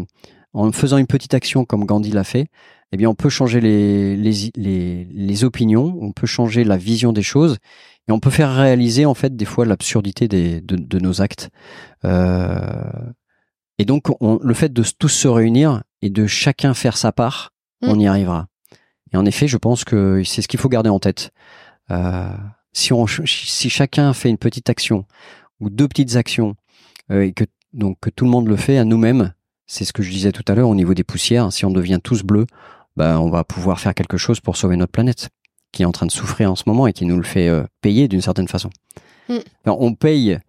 [0.54, 2.48] en faisant une petite action comme Gandhi l'a fait,
[2.94, 7.24] eh bien, on peut changer les, les, les, opinions, on peut changer la vision des
[7.24, 7.58] choses,
[8.08, 11.50] et on peut faire réaliser, en fait, des fois l'absurdité de, de, nos actes.
[12.04, 17.52] et donc, le fait de tous se réunir et de chacun faire sa part,
[17.82, 17.90] mmh.
[17.90, 18.48] on y arrivera.
[19.14, 21.32] Et en effet, je pense que c'est ce qu'il faut garder en tête.
[21.92, 22.36] Euh,
[22.74, 25.06] si, on, si chacun fait une petite action
[25.60, 26.56] ou deux petites actions
[27.12, 29.34] euh, et que donc que tout le monde le fait à nous-mêmes,
[29.66, 31.52] c'est ce que je disais tout à l'heure au niveau des poussières.
[31.52, 32.46] Si on devient tous bleus,
[32.96, 35.30] ben on va pouvoir faire quelque chose pour sauver notre planète
[35.74, 37.64] qui est en train de souffrir en ce moment et qui nous le fait euh,
[37.82, 38.70] payer d'une certaine façon.
[39.28, 39.40] Mm.
[39.66, 40.40] on paye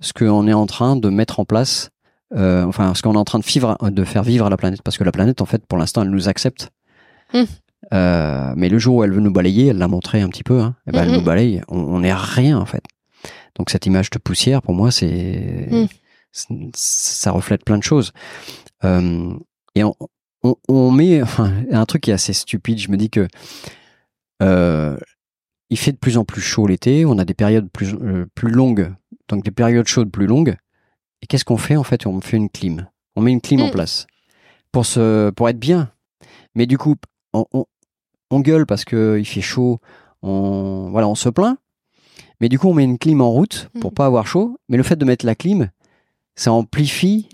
[0.00, 1.90] ce qu'on est en train de mettre en place,
[2.36, 4.82] euh, enfin ce qu'on est en train de, vivre, de faire vivre à la planète,
[4.82, 6.70] parce que la planète, en fait, pour l'instant, elle nous accepte.
[7.32, 7.42] Mm.
[7.94, 10.60] Euh, mais le jour où elle veut nous balayer, elle l'a montré un petit peu,
[10.60, 12.82] hein, et eh ben elle nous balaye, on, n'est rien en fait.
[13.56, 16.70] Donc cette image de poussière, pour moi, c'est mm.
[16.74, 18.12] ça reflète plein de choses.
[18.82, 19.94] Et on,
[20.42, 22.78] on, on, met enfin, un truc qui est assez stupide.
[22.78, 23.26] Je me dis que
[24.42, 24.96] euh,
[25.70, 27.04] il fait de plus en plus chaud l'été.
[27.04, 28.94] On a des périodes plus euh, plus longues,
[29.28, 30.56] donc des périodes chaudes plus longues.
[31.22, 32.06] Et qu'est-ce qu'on fait en fait?
[32.06, 32.88] On fait une clim.
[33.16, 33.72] On met une clim en mm.
[33.72, 34.06] place
[34.72, 35.90] pour se pour être bien.
[36.54, 36.96] Mais du coup,
[37.32, 37.44] on,
[38.30, 39.80] on gueule parce qu'il fait chaud,
[40.22, 41.58] on, voilà, on se plaint.
[42.40, 43.94] Mais du coup, on met une clim en route pour mm.
[43.94, 44.58] pas avoir chaud.
[44.68, 45.70] Mais le fait de mettre la clim,
[46.36, 47.28] ça amplifie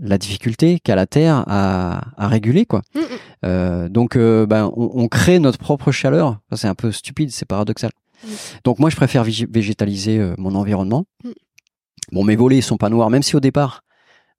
[0.00, 2.82] la difficulté qu'a la Terre à, réguler, quoi.
[2.94, 3.04] Mm, mm.
[3.44, 6.38] Euh, donc, euh, ben, on, crée notre propre chaleur.
[6.54, 7.90] c'est un peu stupide, c'est paradoxal.
[8.64, 11.04] Donc, moi, je préfère végétaliser euh, mon environnement.
[12.12, 13.82] Bon, mes volets sont pas noirs, même si au départ,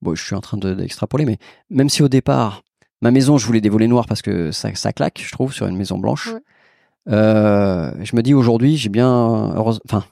[0.02, 1.38] bon, je suis en train d'extrapoler, mais
[1.69, 2.63] même si au départ,
[3.04, 5.65] Ma maison, je voulais des volets noirs parce que ça, ça claque, je trouve, sur
[5.65, 6.36] une maison blanche.
[7.08, 10.06] Je me dis aujourd'hui, j'ai bien, enfin,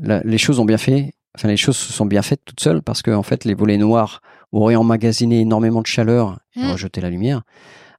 [0.00, 1.12] les choses ont bien fait.
[1.36, 3.76] Enfin, les choses se sont bien faites toutes seules parce que en fait, les volets
[3.76, 4.22] noirs
[4.52, 6.70] auraient emmagasiné énormément de chaleur et mmh.
[6.72, 7.42] rejeté la lumière,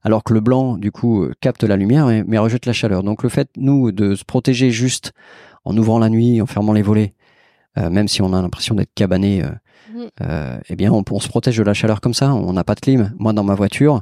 [0.02, 3.02] alors que le blanc, du coup, capte la lumière mais, rejette la chaleur.
[3.02, 5.12] Donc, le fait, nous, de se protéger juste
[5.64, 7.14] en ouvrant la nuit, en fermant les volets,
[7.78, 9.50] euh, même si on a l'impression d'être cabané euh,
[9.94, 10.06] Mm.
[10.22, 12.34] euh, eh bien, on, se protège de la chaleur comme ça.
[12.34, 13.14] On n'a pas de clim.
[13.18, 14.00] Moi, dans ma voiture,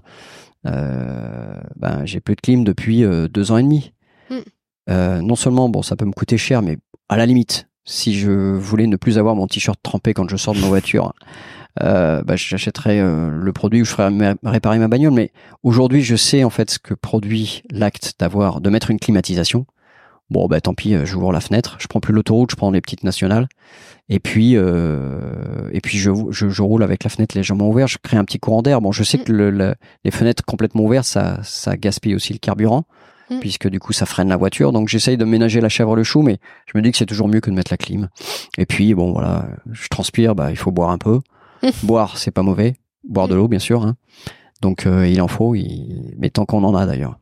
[0.67, 3.93] euh, ben, j'ai plus de clim depuis euh, deux ans et demi.
[4.31, 4.35] Mm.
[4.91, 8.31] Euh, non seulement, bon, ça peut me coûter cher, mais à la limite, si je
[8.31, 12.37] voulais ne plus avoir mon t-shirt trempé quand je sors de ma voiture, euh, bah,
[12.37, 14.11] j'achèterais le produit ou je ferais
[14.45, 15.13] réparer ma bagnole.
[15.13, 15.33] Mais
[15.63, 19.67] aujourd'hui, je sais en fait ce que produit l'acte d'avoir, de mettre une climatisation.
[20.31, 23.05] Bon, bah tant pis, j'ouvre la fenêtre, je prends plus l'autoroute, je prends les petites
[23.05, 23.49] nationales.
[24.09, 27.99] Et puis, euh, et puis je, je, je, roule avec la fenêtre légèrement ouverte, je
[28.03, 28.81] crée un petit courant d'air.
[28.81, 29.25] Bon, je sais mm.
[29.25, 32.85] que le, les fenêtres complètement ouvertes, ça, ça gaspille aussi le carburant,
[33.31, 33.41] mm.
[33.41, 34.73] puisque du coup, ça freine la voiture.
[34.73, 37.29] Donc, j'essaye de ménager la chèvre le chou, mais je me dis que c'est toujours
[37.29, 38.09] mieux que de mettre la clim.
[38.59, 41.21] Et puis, bon, voilà, je transpire, bah, il faut boire un peu.
[41.83, 42.77] Boire, c'est pas mauvais.
[43.05, 43.83] Boire de l'eau, bien sûr.
[43.83, 43.97] Hein.
[44.61, 46.15] Donc, euh, il en faut, il...
[46.19, 47.19] mais tant qu'on en a d'ailleurs.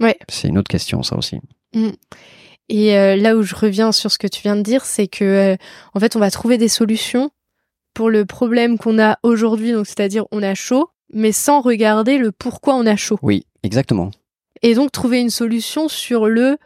[0.00, 0.18] Ouais.
[0.28, 1.40] C'est une autre question, ça aussi.
[2.68, 5.24] Et euh, là où je reviens sur ce que tu viens de dire, c'est que
[5.24, 5.56] euh,
[5.94, 7.30] en fait, on va trouver des solutions
[7.94, 12.32] pour le problème qu'on a aujourd'hui, donc c'est-à-dire on a chaud, mais sans regarder le
[12.32, 13.18] pourquoi on a chaud.
[13.22, 14.10] Oui, exactement.
[14.62, 16.56] Et donc trouver une solution sur le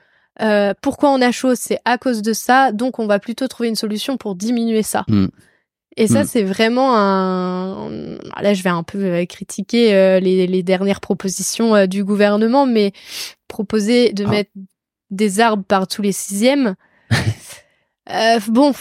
[0.82, 3.74] pourquoi on a chaud, c'est à cause de ça, donc on va plutôt trouver une
[3.74, 5.04] solution pour diminuer ça.
[5.08, 5.28] Hmm.
[5.96, 6.26] Et ça, hmm.
[6.26, 7.90] c'est vraiment un.
[8.40, 12.92] Là, je vais un peu critiquer les, les, dernières propositions du gouvernement, mais
[13.48, 14.30] proposer de ah.
[14.30, 14.50] mettre
[15.10, 16.74] des arbres par tous les sixièmes.
[18.10, 18.72] euh, bon.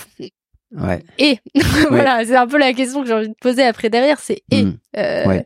[0.71, 1.04] Ouais.
[1.17, 1.39] Et
[1.89, 4.65] voilà, c'est un peu la question que j'ai envie de poser après derrière, c'est et
[4.97, 5.41] euh,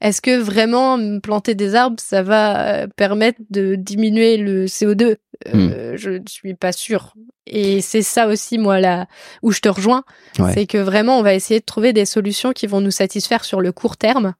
[0.00, 5.92] est-ce que vraiment planter des arbres, ça va euh, permettre de diminuer le CO2 euh,
[5.92, 5.96] hmm.
[5.96, 7.14] Je ne suis pas sûre.
[7.46, 9.06] Et c'est ça aussi, moi, là
[9.42, 10.04] où je te rejoins,
[10.52, 13.60] c'est que vraiment, on va essayer de trouver des solutions qui vont nous satisfaire sur
[13.60, 14.34] le court terme.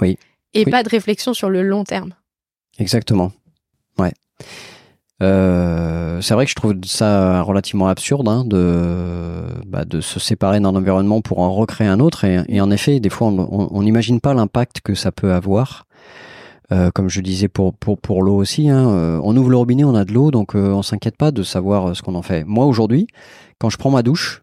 [0.00, 0.18] Oui.
[0.52, 2.14] Et pas de réflexion sur le long terme.
[2.78, 3.32] Exactement.
[3.98, 4.12] Ouais.
[5.22, 10.60] Euh, c'est vrai que je trouve ça relativement absurde hein, de, bah, de se séparer
[10.60, 12.24] d'un environnement pour en recréer un autre.
[12.24, 15.86] Et, en effet, des fois, on n'imagine pas l'impact que ça peut avoir.
[16.72, 19.84] Euh, comme je disais pour pour pour l'eau aussi, hein, euh, on ouvre le robinet,
[19.84, 22.44] on a de l'eau, donc euh, on s'inquiète pas de savoir ce qu'on en fait.
[22.44, 23.08] Moi aujourd'hui,
[23.58, 24.42] quand je prends ma douche,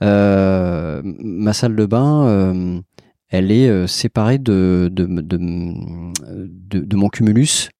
[0.00, 2.82] ma salle de bain,
[3.28, 7.70] elle est séparée de de, de de, de, mon cumulus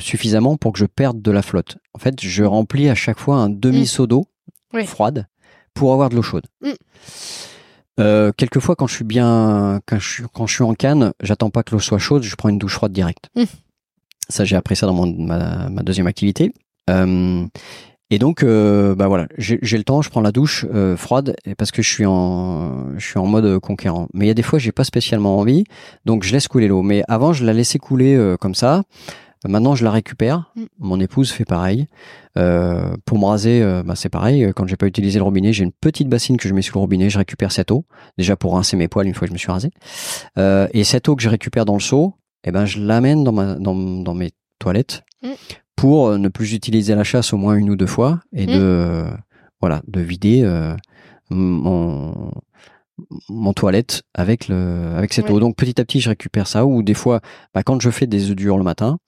[0.00, 1.78] suffisamment pour que je perde de la flotte.
[1.94, 4.26] En fait, je remplis à chaque fois un demi seau d'eau
[4.86, 5.28] froide
[5.72, 6.46] pour avoir de l'eau chaude.
[6.62, 6.72] Mm.
[7.98, 11.50] Euh, quelquefois, quand je suis bien, quand je suis, quand je suis en canne, j'attends
[11.50, 13.28] pas que l'eau soit chaude, je prends une douche froide directe.
[13.34, 13.44] Mmh.
[14.28, 16.52] Ça, j'ai appris ça dans mon, ma, ma deuxième activité.
[16.90, 17.46] Euh,
[18.10, 21.70] et donc, euh, bah voilà, j'ai le temps, je prends la douche euh, froide parce
[21.70, 24.08] que je suis en, je suis en mode conquérant.
[24.14, 25.64] Mais il y a des fois, j'ai pas spécialement envie,
[26.06, 26.82] donc je laisse couler l'eau.
[26.82, 28.84] Mais avant, je la laissais couler euh, comme ça.
[29.46, 30.52] Maintenant, je la récupère.
[30.56, 30.64] Mm.
[30.78, 31.86] Mon épouse fait pareil.
[32.36, 34.52] Euh, pour me raser, euh, bah, c'est pareil.
[34.54, 36.80] Quand j'ai pas utilisé le robinet, j'ai une petite bassine que je mets sous le
[36.80, 37.10] robinet.
[37.10, 37.84] Je récupère cette eau,
[38.16, 39.70] déjà pour rincer mes poils une fois que je me suis rasé.
[40.38, 43.32] Euh, et cette eau que je récupère dans le seau, eh ben, je l'amène dans,
[43.32, 45.30] ma, dans, dans mes toilettes mm.
[45.76, 48.50] pour ne plus utiliser la chasse au moins une ou deux fois et mm.
[48.50, 49.04] de
[49.60, 50.48] voilà de vider
[51.30, 52.30] mon
[53.28, 55.40] mon toilette avec le avec cette eau.
[55.40, 56.66] Donc petit à petit, je récupère ça.
[56.66, 57.20] Ou des fois,
[57.54, 58.98] bah, quand je fais des œufs durs le matin,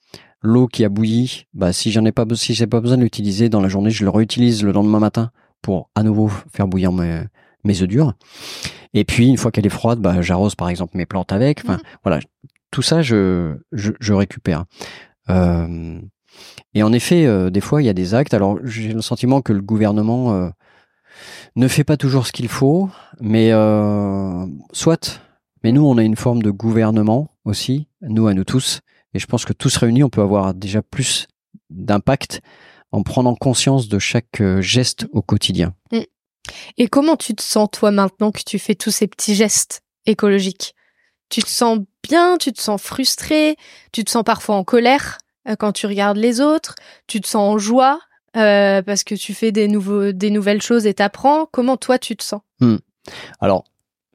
[0.41, 3.49] l'eau qui a bouilli, bah si j'en ai pas si j'ai pas besoin de l'utiliser
[3.49, 7.23] dans la journée, je le réutilise le lendemain matin pour à nouveau faire bouillir mes
[7.63, 8.13] mes œufs durs.
[8.93, 11.61] Et puis une fois qu'elle est froide, bah j'arrose par exemple mes plantes avec.
[11.63, 11.81] Enfin mmh.
[12.03, 12.19] voilà,
[12.71, 14.65] tout ça je je, je récupère.
[15.29, 15.99] Euh,
[16.73, 18.33] et en effet, euh, des fois il y a des actes.
[18.33, 20.49] Alors j'ai le sentiment que le gouvernement euh,
[21.55, 25.21] ne fait pas toujours ce qu'il faut, mais euh, soit.
[25.63, 28.81] Mais nous, on a une forme de gouvernement aussi, nous à nous tous,
[29.13, 31.27] et je pense que tous réunis, on peut avoir déjà plus
[31.69, 32.41] d'impact
[32.91, 35.73] en prenant conscience de chaque euh, geste au quotidien.
[35.91, 36.01] Mm.
[36.77, 40.75] Et comment tu te sens toi maintenant que tu fais tous ces petits gestes écologiques?
[41.29, 42.37] Tu te sens bien?
[42.37, 43.55] Tu te sens frustré?
[43.91, 46.75] Tu te sens parfois en colère euh, quand tu regardes les autres?
[47.07, 47.99] Tu te sens en joie?
[48.37, 51.47] Euh, parce que tu fais des, nouveaux, des nouvelles choses et t'apprends.
[51.51, 52.41] Comment toi tu te sens?
[52.59, 52.77] Hmm.
[53.39, 53.65] Alors,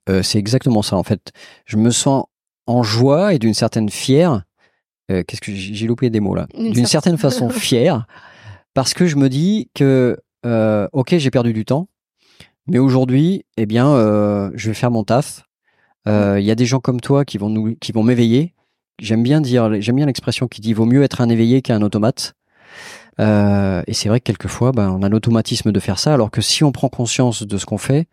[0.09, 1.33] euh, c'est exactement ça en fait.
[1.67, 2.25] Je me sens
[2.67, 4.43] en joie et d'une certaine fière.
[5.11, 6.47] Euh, qu'est-ce que j'ai loupé des mots là?
[6.55, 8.07] D'une certaine façon fière
[8.75, 10.17] parce que je me dis que
[10.93, 11.89] ok j'ai perdu du temps,
[12.69, 13.87] mais aujourd'hui eh bien
[14.55, 15.45] je vais faire mon taf.
[16.07, 18.55] Il y a des gens comme toi qui vont nous qui vont m'éveiller.
[18.99, 22.35] J'aime bien dire j'aime bien l'expression qui dit vaut mieux être un éveillé qu'un automate.
[23.21, 26.41] Euh, et c'est vrai que quelquefois, ben, on a l'automatisme de faire ça, alors que
[26.41, 28.09] si on prend conscience de ce qu'on fait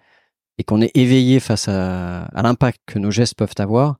[0.57, 3.97] et qu'on est éveillé face à, à l'impact que nos gestes peuvent avoir,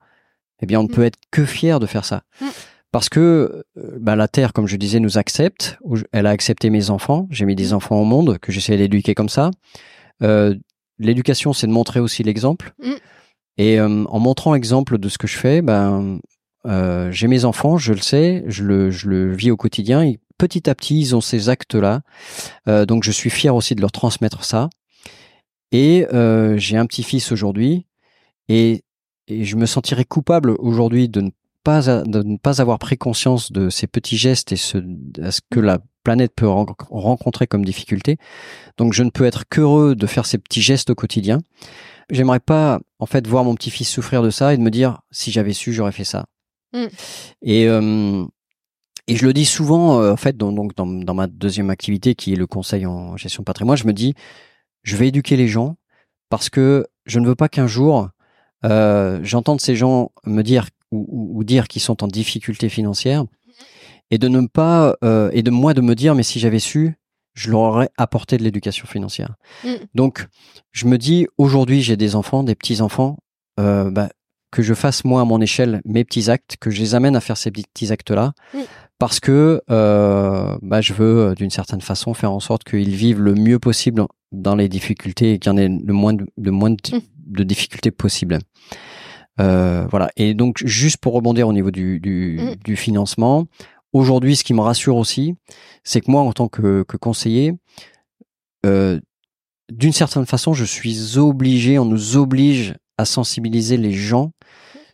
[0.61, 0.91] eh bien, on ne mm.
[0.91, 2.23] peut être que fier de faire ça.
[2.41, 2.45] Mm.
[2.91, 5.79] Parce que ben, la Terre, comme je disais, nous accepte.
[6.11, 7.27] Elle a accepté mes enfants.
[7.31, 7.73] J'ai mis des mm.
[7.73, 9.51] enfants au monde que j'essaie d'éduquer comme ça.
[10.21, 10.55] Euh,
[10.99, 12.73] L'éducation, c'est de montrer aussi l'exemple.
[13.57, 16.19] Et euh, en montrant l'exemple de ce que je fais, ben,
[16.65, 20.03] euh, j'ai mes enfants, je le sais, je le, je le vis au quotidien
[20.43, 22.01] petit à petit, ils ont ces actes-là.
[22.67, 24.69] Euh, donc, je suis fier aussi de leur transmettre ça.
[25.71, 27.87] Et euh, j'ai un petit-fils aujourd'hui,
[28.49, 28.83] et,
[29.29, 31.29] je me sentirais coupable aujourd'hui de ne
[31.63, 34.79] pas de ne pas avoir pris conscience de ces petits gestes et ce,
[35.17, 38.17] ce que la planète peut rencontrer comme difficulté.
[38.77, 41.39] Donc, je ne peux être qu'heureux de faire ces petits gestes au quotidien.
[42.09, 45.31] J'aimerais pas, en fait, voir mon petit-fils souffrir de ça et de me dire, si
[45.31, 46.25] j'avais su, j'aurais fait ça.
[46.73, 46.87] Mmh.
[47.43, 48.25] Et, euh,
[49.07, 52.15] et je le dis souvent, euh, en fait, dans, donc dans, dans, ma deuxième activité
[52.15, 54.13] qui est le conseil en gestion de patrimoine, je me dis,
[54.83, 55.75] je vais éduquer les gens
[56.29, 58.09] parce que je ne veux pas qu'un jour
[58.65, 63.25] euh, j'entende ces gens me dire ou, ou dire qu'ils sont en difficulté financière
[64.09, 66.95] et de ne pas euh, et de moi de me dire mais si j'avais su
[67.33, 69.35] je leur aurais apporté de l'éducation financière.
[69.65, 69.73] Mm.
[69.95, 70.27] Donc
[70.71, 73.17] je me dis aujourd'hui j'ai des enfants, des petits enfants,
[73.57, 74.09] bah,
[74.51, 77.21] que je fasse moi à mon échelle mes petits actes, que je les amène à
[77.21, 78.33] faire ces petits actes là.
[78.53, 78.59] Mm
[79.03, 83.19] parce que euh, bah, je veux euh, d'une certaine façon faire en sorte qu'ils vivent
[83.19, 86.69] le mieux possible dans les difficultés et qu'il y en ait le moins de, moins
[86.69, 87.43] de, mmh.
[87.43, 88.39] difficultés possible.
[89.41, 90.09] Euh, voilà.
[90.15, 92.55] Et donc juste pour rebondir au niveau du, du, mmh.
[92.63, 93.45] du financement,
[93.91, 95.35] aujourd'hui, ce qui me rassure aussi,
[95.83, 97.55] c'est que moi, en tant que, que conseiller,
[98.65, 99.01] euh,
[99.69, 104.31] d'une certaine façon, je suis obligé, on nous oblige à sensibiliser les gens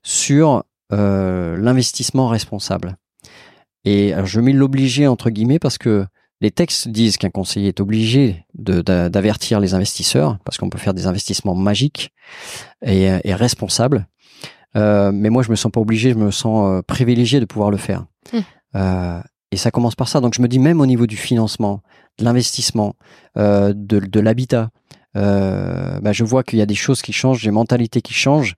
[0.02, 2.98] sur euh, l'investissement responsable.
[3.90, 6.06] Et je mets l'obligé entre guillemets parce que
[6.42, 11.08] les textes disent qu'un conseiller est obligé d'avertir les investisseurs parce qu'on peut faire des
[11.08, 12.14] investissements magiques
[12.86, 14.08] et, et responsables.
[14.76, 17.72] Euh, mais moi, je me sens pas obligé, je me sens euh, privilégié de pouvoir
[17.72, 18.06] le faire.
[18.34, 18.38] Mmh.
[18.76, 19.22] Euh,
[19.52, 20.22] et ça commence par ça.
[20.22, 21.82] Donc, je me dis même au niveau du financement,
[22.20, 22.96] de l'investissement,
[23.36, 24.70] de, de l'habitat,
[25.16, 28.56] bah, je vois qu'il y a des choses qui changent, des mentalités qui changent.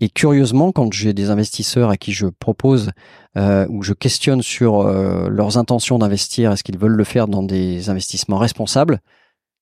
[0.00, 2.90] Et curieusement, quand j'ai des investisseurs à qui je propose
[3.36, 7.42] euh, ou je questionne sur euh, leurs intentions d'investir, est-ce qu'ils veulent le faire dans
[7.42, 9.00] des investissements responsables,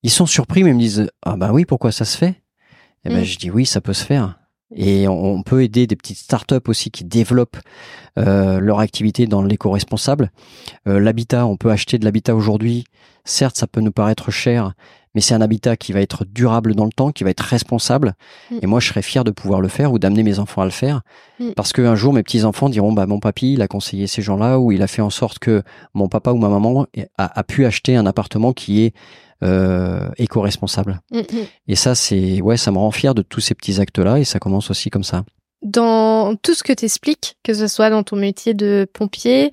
[0.02, 2.42] ils sont surpris, mais ils me disent ah bah oui, pourquoi ça se fait?
[3.04, 3.24] Et ben Mm.
[3.24, 4.38] je dis oui, ça peut se faire.
[4.74, 7.58] Et on, on peut aider des petites startups aussi qui développent
[8.18, 10.32] euh, leur activité dans l'éco-responsable.
[10.88, 12.84] Euh, l'habitat, on peut acheter de l'habitat aujourd'hui.
[13.24, 14.72] Certes, ça peut nous paraître cher,
[15.16, 18.12] mais c'est un habitat qui va être durable dans le temps, qui va être responsable.
[18.50, 18.58] Mm.
[18.60, 20.70] Et moi, je serais fier de pouvoir le faire ou d'amener mes enfants à le
[20.70, 21.00] faire.
[21.40, 21.52] Mm.
[21.56, 24.72] Parce qu'un jour, mes petits-enfants diront, bah, mon papy, il a conseillé ces gens-là, ou
[24.72, 25.62] il a fait en sorte que
[25.94, 26.86] mon papa ou ma maman
[27.16, 28.94] a, a pu acheter un appartement qui est
[29.42, 31.00] euh, éco-responsable.
[31.10, 31.20] Mm.
[31.68, 34.38] Et ça, c'est, ouais, ça me rend fier de tous ces petits actes-là, et ça
[34.38, 35.24] commence aussi comme ça.
[35.62, 39.52] Dans tout ce que tu expliques, que ce soit dans ton métier de pompier,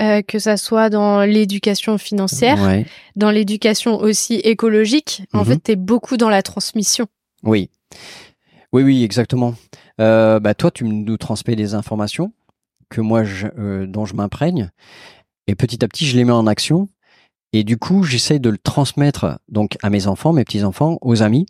[0.00, 2.84] euh, que ce soit dans l'éducation financière, Ouais.
[3.16, 5.44] dans l'éducation aussi écologique, en Mhm.
[5.44, 7.06] fait, tu es beaucoup dans la transmission.
[7.44, 7.70] Oui.
[8.72, 9.54] Oui, oui, exactement.
[10.00, 12.32] Euh, bah, toi, tu nous transmets des informations
[12.90, 14.70] que moi, je, euh, dont je m'imprègne,
[15.46, 16.88] et petit à petit, je les mets en action.
[17.52, 21.22] Et du coup, j'essaye de le transmettre donc à mes enfants, mes petits enfants, aux
[21.22, 21.46] amis.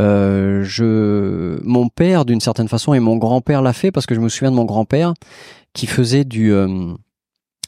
[0.00, 4.20] Euh, je, mon père, d'une certaine façon, et mon grand-père l'a fait parce que je
[4.20, 5.14] me souviens de mon grand-père
[5.72, 6.94] qui faisait du euh,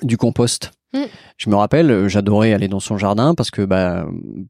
[0.02, 0.70] du compost.
[0.92, 1.02] Mm.
[1.36, 4.06] Je me rappelle, j'adorais aller dans son jardin parce que bah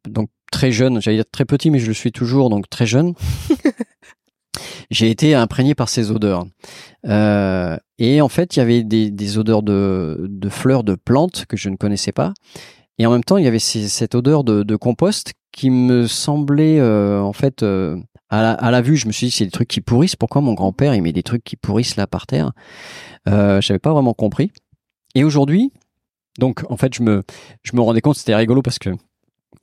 [0.09, 3.15] donc très jeune, j'allais dire très petit, mais je le suis toujours, donc très jeune.
[4.91, 6.45] J'ai été imprégné par ces odeurs.
[7.07, 11.45] Euh, et en fait, il y avait des, des odeurs de, de fleurs, de plantes
[11.49, 12.35] que je ne connaissais pas.
[12.99, 16.07] Et en même temps, il y avait ces- cette odeur de, de compost qui me
[16.07, 17.99] semblait, euh, en fait, euh,
[18.29, 20.17] à, la, à la vue, je me suis dit, c'est des trucs qui pourrissent.
[20.17, 22.53] Pourquoi mon grand-père, il met des trucs qui pourrissent là par terre?
[23.29, 24.53] Euh, Je n'avais pas vraiment compris.
[25.15, 25.73] Et aujourd'hui,
[26.39, 27.23] donc, en fait, je me,
[27.63, 28.91] je me rendais compte, c'était rigolo parce que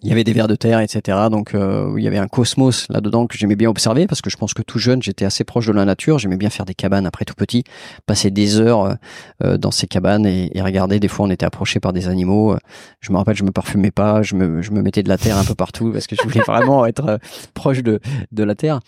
[0.03, 1.17] il y avait des vers de terre, etc.
[1.31, 4.37] Donc euh, il y avait un cosmos là-dedans que j'aimais bien observer parce que je
[4.37, 6.19] pense que tout jeune j'étais assez proche de la nature.
[6.19, 7.63] J'aimais bien faire des cabanes après tout petit,
[8.05, 8.93] passer des heures euh,
[9.43, 10.99] euh, dans ces cabanes et, et regarder.
[10.99, 12.53] Des fois on était approché par des animaux.
[12.53, 12.59] Euh,
[12.99, 15.35] Je me rappelle, je me parfumais pas, je me, je me mettais de la terre
[15.37, 17.17] un peu partout parce que je voulais vraiment être euh,
[17.55, 17.99] proche de,
[18.31, 18.79] de la terre.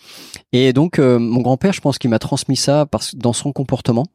[0.52, 4.06] Et donc euh, mon grand-père, je pense qu'il m'a transmis ça parce, dans son comportement.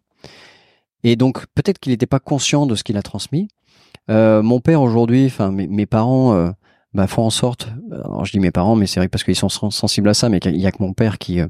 [1.03, 3.49] Et donc peut-être qu'il n'était pas conscient de ce qu'il a transmis.
[4.09, 6.51] Euh, mon père aujourd'hui, enfin mes, mes parents euh,
[6.95, 7.67] bah, font en sorte.
[7.91, 10.29] Alors je dis mes parents, mais c'est vrai parce qu'ils sont sen- sensibles à ça,
[10.29, 11.47] mais il y a que mon père qui euh,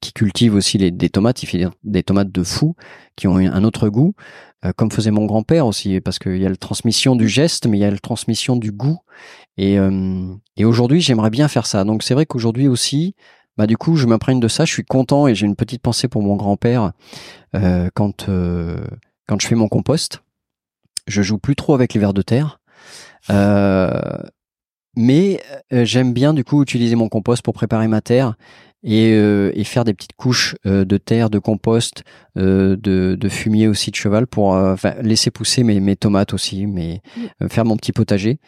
[0.00, 1.42] qui cultive aussi les, des tomates.
[1.42, 2.74] Il fait des, tomates de fou
[3.16, 4.14] qui ont un autre goût,
[4.64, 7.78] euh, comme faisait mon grand-père aussi, parce qu'il y a la transmission du geste, mais
[7.78, 8.98] il y a la transmission du goût.
[9.56, 11.84] Et euh, et aujourd'hui, j'aimerais bien faire ça.
[11.84, 13.14] Donc c'est vrai qu'aujourd'hui aussi.
[13.58, 14.64] Bah du coup, je m'imprègne de ça.
[14.64, 16.92] Je suis content et j'ai une petite pensée pour mon grand-père
[17.54, 18.78] euh, quand euh,
[19.28, 20.22] quand je fais mon compost.
[21.06, 22.60] Je joue plus trop avec les vers de terre.
[23.30, 23.90] Euh,
[24.96, 25.40] mais
[25.72, 28.34] euh, j'aime bien du coup utiliser mon compost pour préparer ma terre
[28.84, 32.02] et, euh, et faire des petites couches euh, de terre, de compost,
[32.36, 36.66] euh, de, de fumier aussi de cheval pour euh, laisser pousser mes, mes tomates aussi,
[36.66, 37.00] mais
[37.40, 38.38] euh, faire mon petit potager.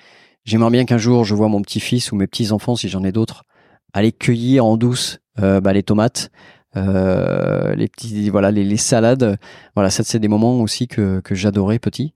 [0.44, 3.44] J'aimerais bien qu'un jour je vois mon petit-fils ou mes petits-enfants, si j'en ai d'autres,
[3.92, 6.30] aller cueillir en douce euh, bah, les tomates,
[6.76, 9.38] euh, les petits voilà les, les salades.
[9.76, 12.12] Voilà, ça c'est des moments aussi que, que j'adorais petit.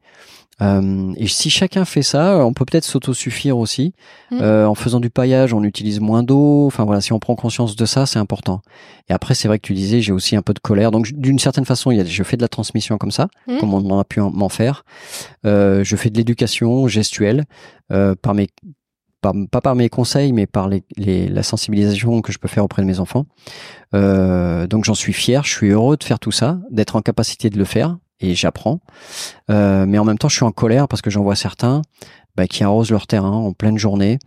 [0.60, 3.94] Euh, et si chacun fait ça, on peut peut-être s'autosuffire aussi.
[4.30, 4.38] Mm.
[4.40, 6.66] Euh, en faisant du paillage, on utilise moins d'eau.
[6.66, 8.60] Enfin voilà, si on prend conscience de ça, c'est important.
[9.08, 10.90] Et après, c'est vrai que tu disais, j'ai aussi un peu de colère.
[10.90, 13.58] Donc d'une certaine façon, il y a, je fais de la transmission comme ça, Mm.
[13.58, 14.84] comme on a pu en- m'en faire.
[15.46, 17.44] Euh, je fais de l'éducation gestuelle
[17.92, 18.48] euh, par mes
[19.20, 22.62] par, pas par mes conseils, mais par les, les, la sensibilisation que je peux faire
[22.64, 23.26] auprès de mes enfants.
[23.94, 27.50] Euh, donc j'en suis fier, je suis heureux de faire tout ça, d'être en capacité
[27.50, 28.80] de le faire, et j'apprends.
[29.50, 31.82] Euh, mais en même temps, je suis en colère parce que j'en vois certains
[32.36, 34.18] bah, qui arrosent leur terrain en pleine journée,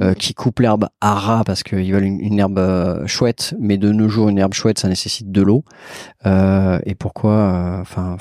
[0.00, 3.76] euh, qui coupent l'herbe à ras parce qu'ils veulent une, une herbe euh, chouette, mais
[3.76, 5.64] de nos jours, une herbe chouette, ça nécessite de l'eau.
[6.26, 8.16] Euh, et pourquoi euh, Enfin,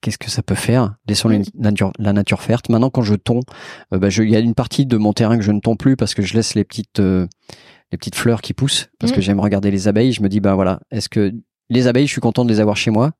[0.00, 0.94] qu'est-ce que ça peut faire?
[1.08, 2.60] Laissons les nature- la nature faire.
[2.68, 3.40] Maintenant, quand je tonds,
[3.90, 6.14] bah, il y a une partie de mon terrain que je ne tonds plus parce
[6.14, 7.26] que je laisse les petites euh,
[7.90, 9.22] les petites fleurs qui poussent parce que Mhm.
[9.22, 10.12] j'aime regarder les abeilles.
[10.12, 11.32] Je me dis, bah voilà, est-ce que
[11.70, 13.12] les abeilles, je suis content de les avoir chez moi?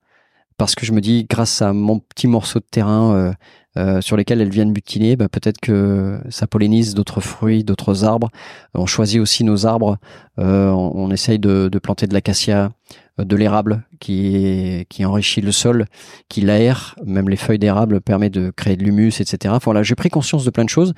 [0.58, 3.32] Parce que je me dis, grâce à mon petit morceau de terrain euh,
[3.78, 8.28] euh, sur lesquels elles viennent butiner, bah, peut-être que ça pollinise d'autres fruits, d'autres arbres.
[8.74, 9.98] On choisit aussi nos arbres.
[10.40, 12.72] Euh, on, on essaye de, de planter de l'acacia,
[13.20, 15.84] euh, de l'érable qui, qui enrichit le sol,
[16.28, 16.96] qui l'aère.
[17.06, 19.54] Même les feuilles d'érable permettent de créer de l'humus, etc.
[19.62, 20.92] Voilà, j'ai pris conscience de plein de choses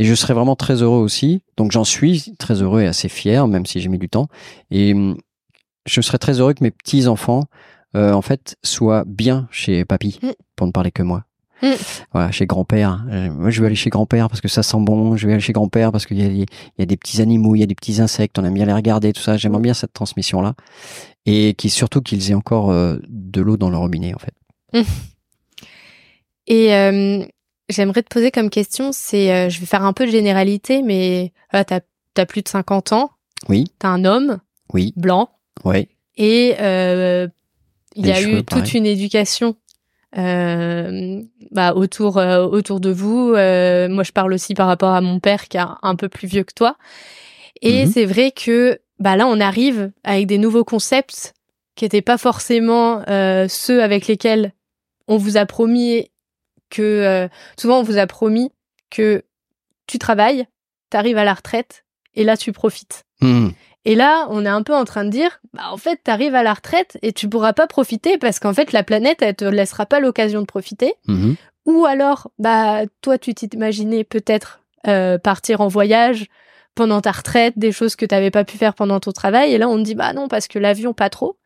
[0.00, 1.42] et je serais vraiment très heureux aussi.
[1.56, 4.26] Donc j'en suis très heureux et assez fier, même si j'ai mis du temps.
[4.72, 5.16] Et hum,
[5.86, 7.44] je serais très heureux que mes petits enfants,
[7.96, 10.30] euh, en fait, soient bien chez papy, Mm.
[10.56, 11.24] pour ne parler que moi.
[11.62, 11.72] Mm.
[12.12, 13.04] Voilà, chez grand-père.
[13.10, 15.16] Euh, moi, je vais aller chez grand-père parce que ça sent bon.
[15.16, 16.46] Je vais aller chez grand-père parce qu'il y a, il
[16.78, 18.38] y a des petits animaux, il y a des petits insectes.
[18.38, 19.36] On aime bien les regarder, tout ça.
[19.36, 19.62] J'aimerais mm.
[19.62, 20.54] bien cette transmission-là.
[21.26, 24.34] Et qui surtout qu'ils aient encore euh, de l'eau dans le robinet, en fait.
[24.72, 24.88] Mm.
[26.46, 27.24] Et euh,
[27.68, 31.64] j'aimerais te poser comme question, c'est, je vais faire un peu de généralité, mais tu
[31.66, 31.80] t'as
[32.16, 33.10] as plus de 50 ans.
[33.50, 33.64] Oui.
[33.78, 34.38] T'as un homme.
[34.72, 34.94] Oui.
[34.96, 35.30] Blanc.
[35.64, 35.88] Oui.
[36.16, 36.54] Et
[37.98, 39.56] il y a eu toute une éducation
[40.16, 41.20] euh,
[41.50, 43.34] bah, autour euh, autour de vous.
[43.34, 46.28] Euh, moi, je parle aussi par rapport à mon père qui est un peu plus
[46.28, 46.76] vieux que toi.
[47.60, 47.92] Et mhm.
[47.92, 51.34] c'est vrai que bah là, on arrive avec des nouveaux concepts
[51.74, 53.02] qui n'étaient pas forcément
[53.48, 54.52] ceux avec lesquels
[55.06, 56.10] on vous a promis
[56.70, 58.50] que souvent on vous a promis
[58.90, 59.22] que
[59.86, 60.46] tu travailles,
[60.90, 61.84] tu arrives à la retraite
[62.14, 63.04] et là tu profites.
[63.20, 63.52] Mhm.
[63.88, 66.34] Et là, on est un peu en train de dire, bah, en fait, tu arrives
[66.34, 69.46] à la retraite et tu pourras pas profiter parce qu'en fait, la planète, elle te
[69.46, 70.92] laissera pas l'occasion de profiter.
[71.06, 71.36] Mhm.
[71.64, 76.26] Ou alors, bah, toi, tu t'imaginais peut-être euh, partir en voyage
[76.74, 79.54] pendant ta retraite, des choses que tu n'avais pas pu faire pendant ton travail.
[79.54, 81.38] Et là, on te dit, bah non, parce que l'avion, pas trop.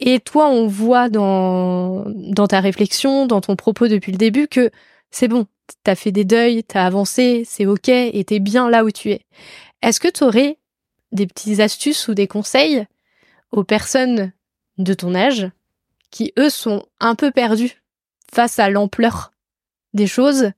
[0.00, 4.70] Et toi, on voit dans, dans ta réflexion, dans ton propos depuis le début que
[5.10, 5.46] c'est bon,
[5.82, 8.90] tu as fait des deuils, tu as avancé, c'est ok, et es bien là où
[8.90, 9.22] tu es.
[9.80, 10.58] Est-ce que tu aurais
[11.12, 12.86] des petites astuces ou des conseils
[13.52, 14.32] aux personnes
[14.78, 15.50] de ton âge
[16.10, 17.82] qui, eux, sont un peu perdus
[18.32, 19.32] face à l'ampleur
[19.92, 20.52] des choses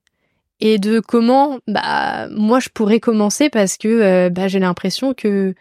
[0.61, 5.55] et de comment bah moi je pourrais commencer parce que euh, bah, j'ai l'impression que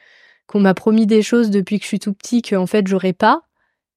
[0.46, 3.44] qu'on m'a promis des choses depuis que je suis tout petit qu'en fait j'aurais pas.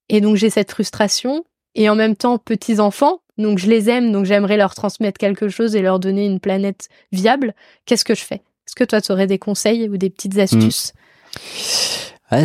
[0.09, 4.13] Et donc j'ai cette frustration et en même temps petits enfants donc je les aime
[4.13, 7.55] donc j'aimerais leur transmettre quelque chose et leur donner une planète viable.
[7.85, 8.43] Qu'est-ce que je fais?
[8.67, 10.93] Est-ce que toi, tu aurais des conseils ou des petites astuces?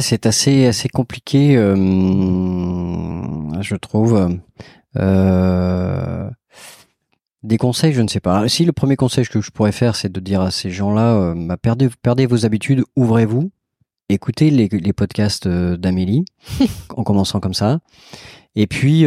[0.02, 1.76] C'est assez, assez compliqué, euh,
[3.62, 4.40] je trouve.
[4.98, 6.30] Euh,
[7.44, 8.48] des conseils, je ne sais pas.
[8.48, 11.34] Si le premier conseil que je pourrais faire, c'est de dire à ces gens-là, euh,
[11.36, 13.52] bah, perdez, perdez vos habitudes, ouvrez-vous,
[14.10, 16.26] écoutez les, les podcasts d'Amélie,
[16.96, 17.80] en commençant comme ça,
[18.56, 19.06] et puis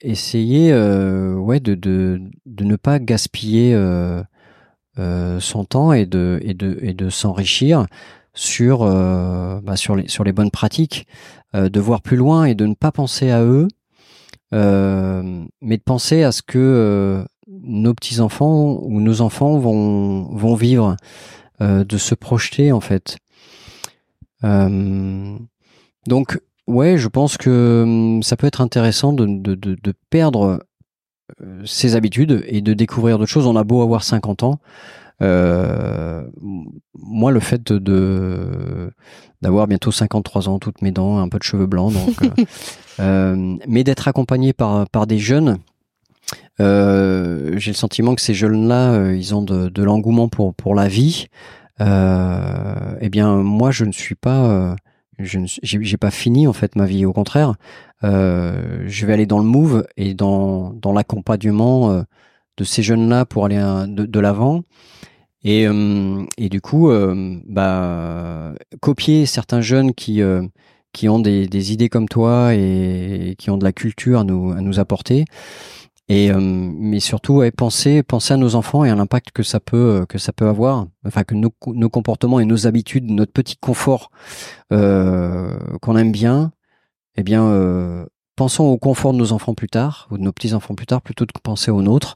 [0.00, 3.74] essayez, ouais, de, de, de, ne pas gaspiller
[4.96, 7.86] son temps et de, et de, et de s'enrichir
[8.34, 11.06] sur, euh, bah, sur, les, sur les bonnes pratiques,
[11.54, 13.68] euh, de voir plus loin et de ne pas penser à eux,
[14.52, 20.96] mais de penser à ce que nos petits-enfants ou nos enfants vont, vont vivre,
[21.60, 23.16] de se projeter en fait.
[24.42, 30.42] donc, ouais, je pense que hum, ça peut être intéressant de, de, de, de perdre
[30.42, 30.58] euh,
[31.64, 33.46] ses habitudes et de découvrir d'autres choses.
[33.46, 34.60] On a beau avoir 50 ans.
[35.22, 36.24] Euh,
[36.94, 38.90] moi, le fait de
[39.40, 42.44] d'avoir bientôt 53 ans, toutes mes dents, un peu de cheveux blancs, donc, euh,
[43.00, 45.58] euh, mais d'être accompagné par par des jeunes,
[46.60, 50.88] euh, j'ai le sentiment que ces jeunes-là, ils ont de, de l'engouement pour pour la
[50.88, 51.26] vie.
[51.80, 54.76] eh bien, moi, je ne suis pas
[55.18, 57.04] je j'ai pas fini en fait ma vie.
[57.04, 57.54] Au contraire,
[58.04, 62.02] euh, je vais aller dans le move et dans, dans l'accompagnement euh,
[62.56, 64.62] de ces jeunes-là pour aller de, de l'avant.
[65.44, 66.90] Et, euh, et du coup,
[67.48, 70.20] bah, copier certains jeunes qui,
[70.92, 74.52] qui ont des, des idées comme toi et, qui ont de la culture à nous,
[74.52, 75.24] à nous apporter.
[76.08, 80.04] Et mais surtout, ouais, penser, penser à nos enfants et à l'impact que ça peut
[80.08, 80.86] que ça peut avoir.
[81.06, 84.10] Enfin, que nos, nos comportements et nos habitudes, notre petit confort
[84.72, 86.52] euh, qu'on aime bien,
[87.16, 88.04] eh bien, euh,
[88.36, 91.26] pensons au confort de nos enfants plus tard, ou de nos petits-enfants plus tard, plutôt
[91.26, 92.14] que penser aux nôtres.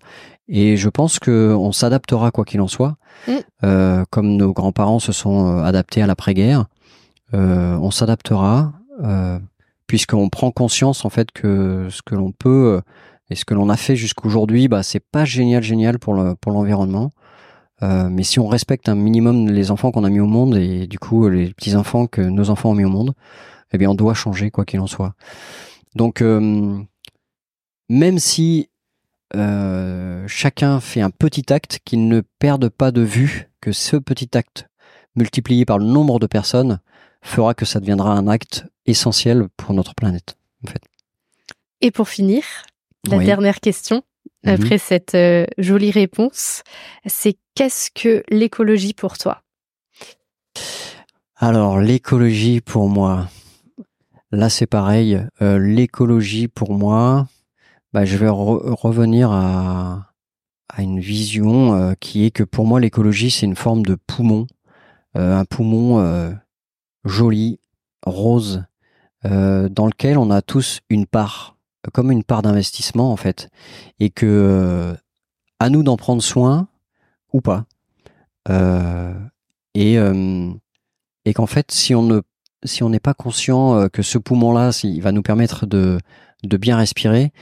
[0.49, 3.33] Et je pense qu'on s'adaptera quoi qu'il en soit, mm.
[3.65, 6.67] euh, comme nos grands-parents se sont euh, adaptés à l'après-guerre.
[7.35, 8.73] Euh, on s'adaptera,
[9.03, 9.39] euh,
[9.87, 12.81] puisqu'on prend conscience en fait que ce que l'on peut
[13.31, 16.53] et ce que l'on a fait jusqu'aujourd'hui, bah, c'est pas génial, génial pour le, pour
[16.53, 17.13] l'environnement.
[17.83, 20.99] mais si on respecte un minimum les enfants qu'on a mis au monde et du
[20.99, 23.15] coup les petits enfants que nos enfants ont mis au monde,
[23.73, 25.15] eh bien on doit changer quoi qu'il en soit.
[25.95, 26.79] Donc euh,
[27.89, 28.69] même si
[29.35, 34.37] euh, chacun fait un petit acte, qu'il ne perde pas de vue que ce petit
[34.37, 34.69] acte
[35.17, 36.81] multiplié par le nombre de personnes
[37.23, 40.37] fera que ça deviendra un acte essentiel pour notre planète.
[40.65, 40.83] En fait.
[41.81, 42.45] Et pour finir,
[43.09, 44.03] la dernière question,
[44.45, 44.55] mhm.
[44.55, 46.63] après cette euh, jolie réponse,
[47.07, 49.43] c'est qu'est-ce que l'écologie pour toi?
[51.37, 53.29] Alors l'écologie pour moi,
[54.33, 55.21] Là, c'est pareil.
[55.41, 57.29] Euh, l'écologie, pour moi,
[57.93, 60.13] bah, je vais revenir à,
[60.69, 64.47] à, une vision euh, qui est que pour moi, l'écologie, c'est une forme de poumon.
[65.15, 66.37] Un poumon
[67.07, 67.59] joli,
[68.05, 68.65] rose,
[69.25, 71.56] dans lequel on a tous une part
[71.93, 73.49] comme une part d'investissement en fait,
[74.01, 74.95] et que
[75.59, 76.69] à nous d'en prendre soin
[77.33, 77.65] ou pas.
[79.75, 79.97] et
[81.25, 82.21] et qu'en fait, si on ne
[82.65, 85.99] si on n'est pas conscient que ce poumon-là, il va nous permettre de,
[86.45, 87.33] de bien respirer,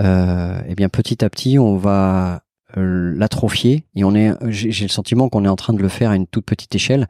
[0.00, 2.42] euh, eh bien petit à petit, on va
[2.74, 6.16] l'atrophier et on est, j'ai le sentiment qu'on est en train de le faire à
[6.16, 7.06] une toute petite échelle.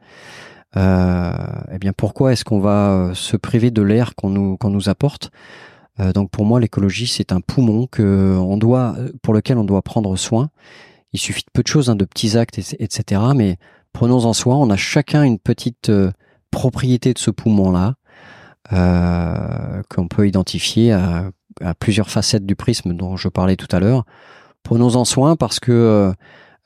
[0.75, 1.31] Euh,
[1.71, 5.31] eh bien pourquoi est-ce qu'on va se priver de l'air qu'on nous qu'on nous apporte?
[5.99, 10.15] Donc pour moi, l'écologie c'est un poumon que on doit, pour lequel on doit prendre
[10.15, 10.49] soin.
[11.13, 13.21] Il suffit de peu de choses, hein, de petits actes, etc.
[13.35, 13.57] Mais
[13.93, 14.57] prenons-en soin.
[14.57, 16.11] On a chacun une petite euh,
[16.51, 17.95] propriété de ce poumon-là
[18.73, 21.31] euh, qu'on peut identifier à,
[21.79, 24.05] plusieurs facettes du prisme dont je parlais tout à l'heure.
[24.63, 26.11] Prenons-en soin parce que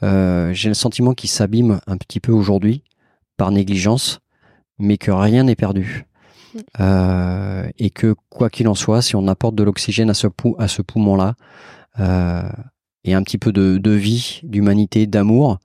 [0.04, 2.84] euh, j'ai le sentiment qu'il s'abîme un petit peu aujourd'hui
[3.36, 4.20] par négligence,
[4.80, 6.07] mais que rien n'est perdu.
[6.80, 7.70] Mm.
[7.78, 11.36] et que quoi qu'il en soit, si on apporte de l'oxygène à ce, poumon-là,
[13.04, 15.60] et un petit peu de, vie, d'humanité, d'amour,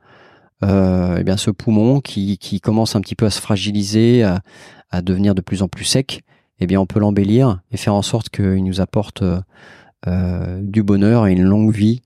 [0.65, 5.35] euh, eh bien ce poumon qui, commence un petit peu à se fragiliser, à, devenir
[5.35, 6.23] de plus en plus sec,
[6.61, 9.23] eh bien on peut l'embellir et faire en sorte qu'il nous apporte
[10.09, 12.03] euh, du bonheur et une longue vie.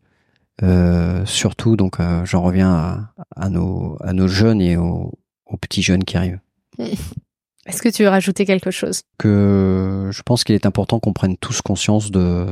[0.63, 5.13] Euh, surtout, donc euh, j'en reviens à, nos, jeunes et aux
[5.61, 6.41] petits jeunes qui arrivent.
[7.67, 9.03] Est-ce que tu veux rajouter quelque chose?
[9.19, 12.47] Que je pense qu'il est important qu'on prenne tous conscience de,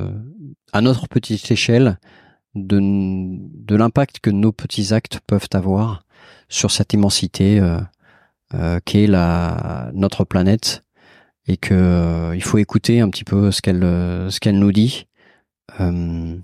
[0.72, 1.98] à notre petite échelle,
[2.54, 6.04] de, de l'impact que nos petits actes peuvent avoir
[6.48, 7.78] sur cette immensité euh,
[8.54, 10.82] euh, qu'est la notre planète
[11.46, 15.06] et que euh, il faut écouter un petit peu ce qu'elle ce qu'elle nous dit
[15.80, 16.36] euh,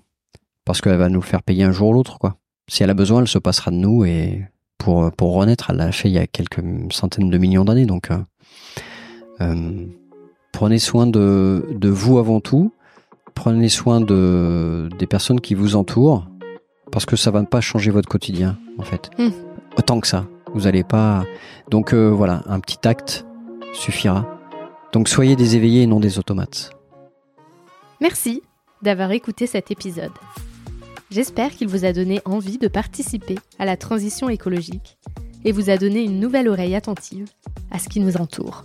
[0.65, 2.37] parce qu'elle va nous faire payer un jour ou l'autre quoi.
[2.69, 4.45] Si elle a besoin, elle se passera de nous et
[4.79, 6.63] pour pour renaître, elle l'a fait il y a quelques
[6.93, 8.09] centaines de millions d'années donc
[10.53, 12.73] prenez soin de de vous avant tout
[13.41, 16.29] prenez soin de, des personnes qui vous entourent,
[16.93, 19.09] parce que ça va pas changer votre quotidien, en fait.
[19.19, 19.31] Hmm.
[19.79, 20.27] Autant que ça.
[20.53, 21.25] Vous n'allez pas.
[21.71, 23.25] Donc euh, voilà, un petit acte
[23.73, 24.27] suffira.
[24.93, 26.71] Donc soyez des éveillés et non des automates.
[28.01, 28.43] Merci
[28.83, 30.13] d'avoir écouté cet épisode.
[31.11, 34.99] J'espère qu'il vous a donné envie de participer à la transition écologique
[35.47, 37.27] et vous a donné une nouvelle oreille attentive
[37.71, 38.65] à ce qui nous entoure.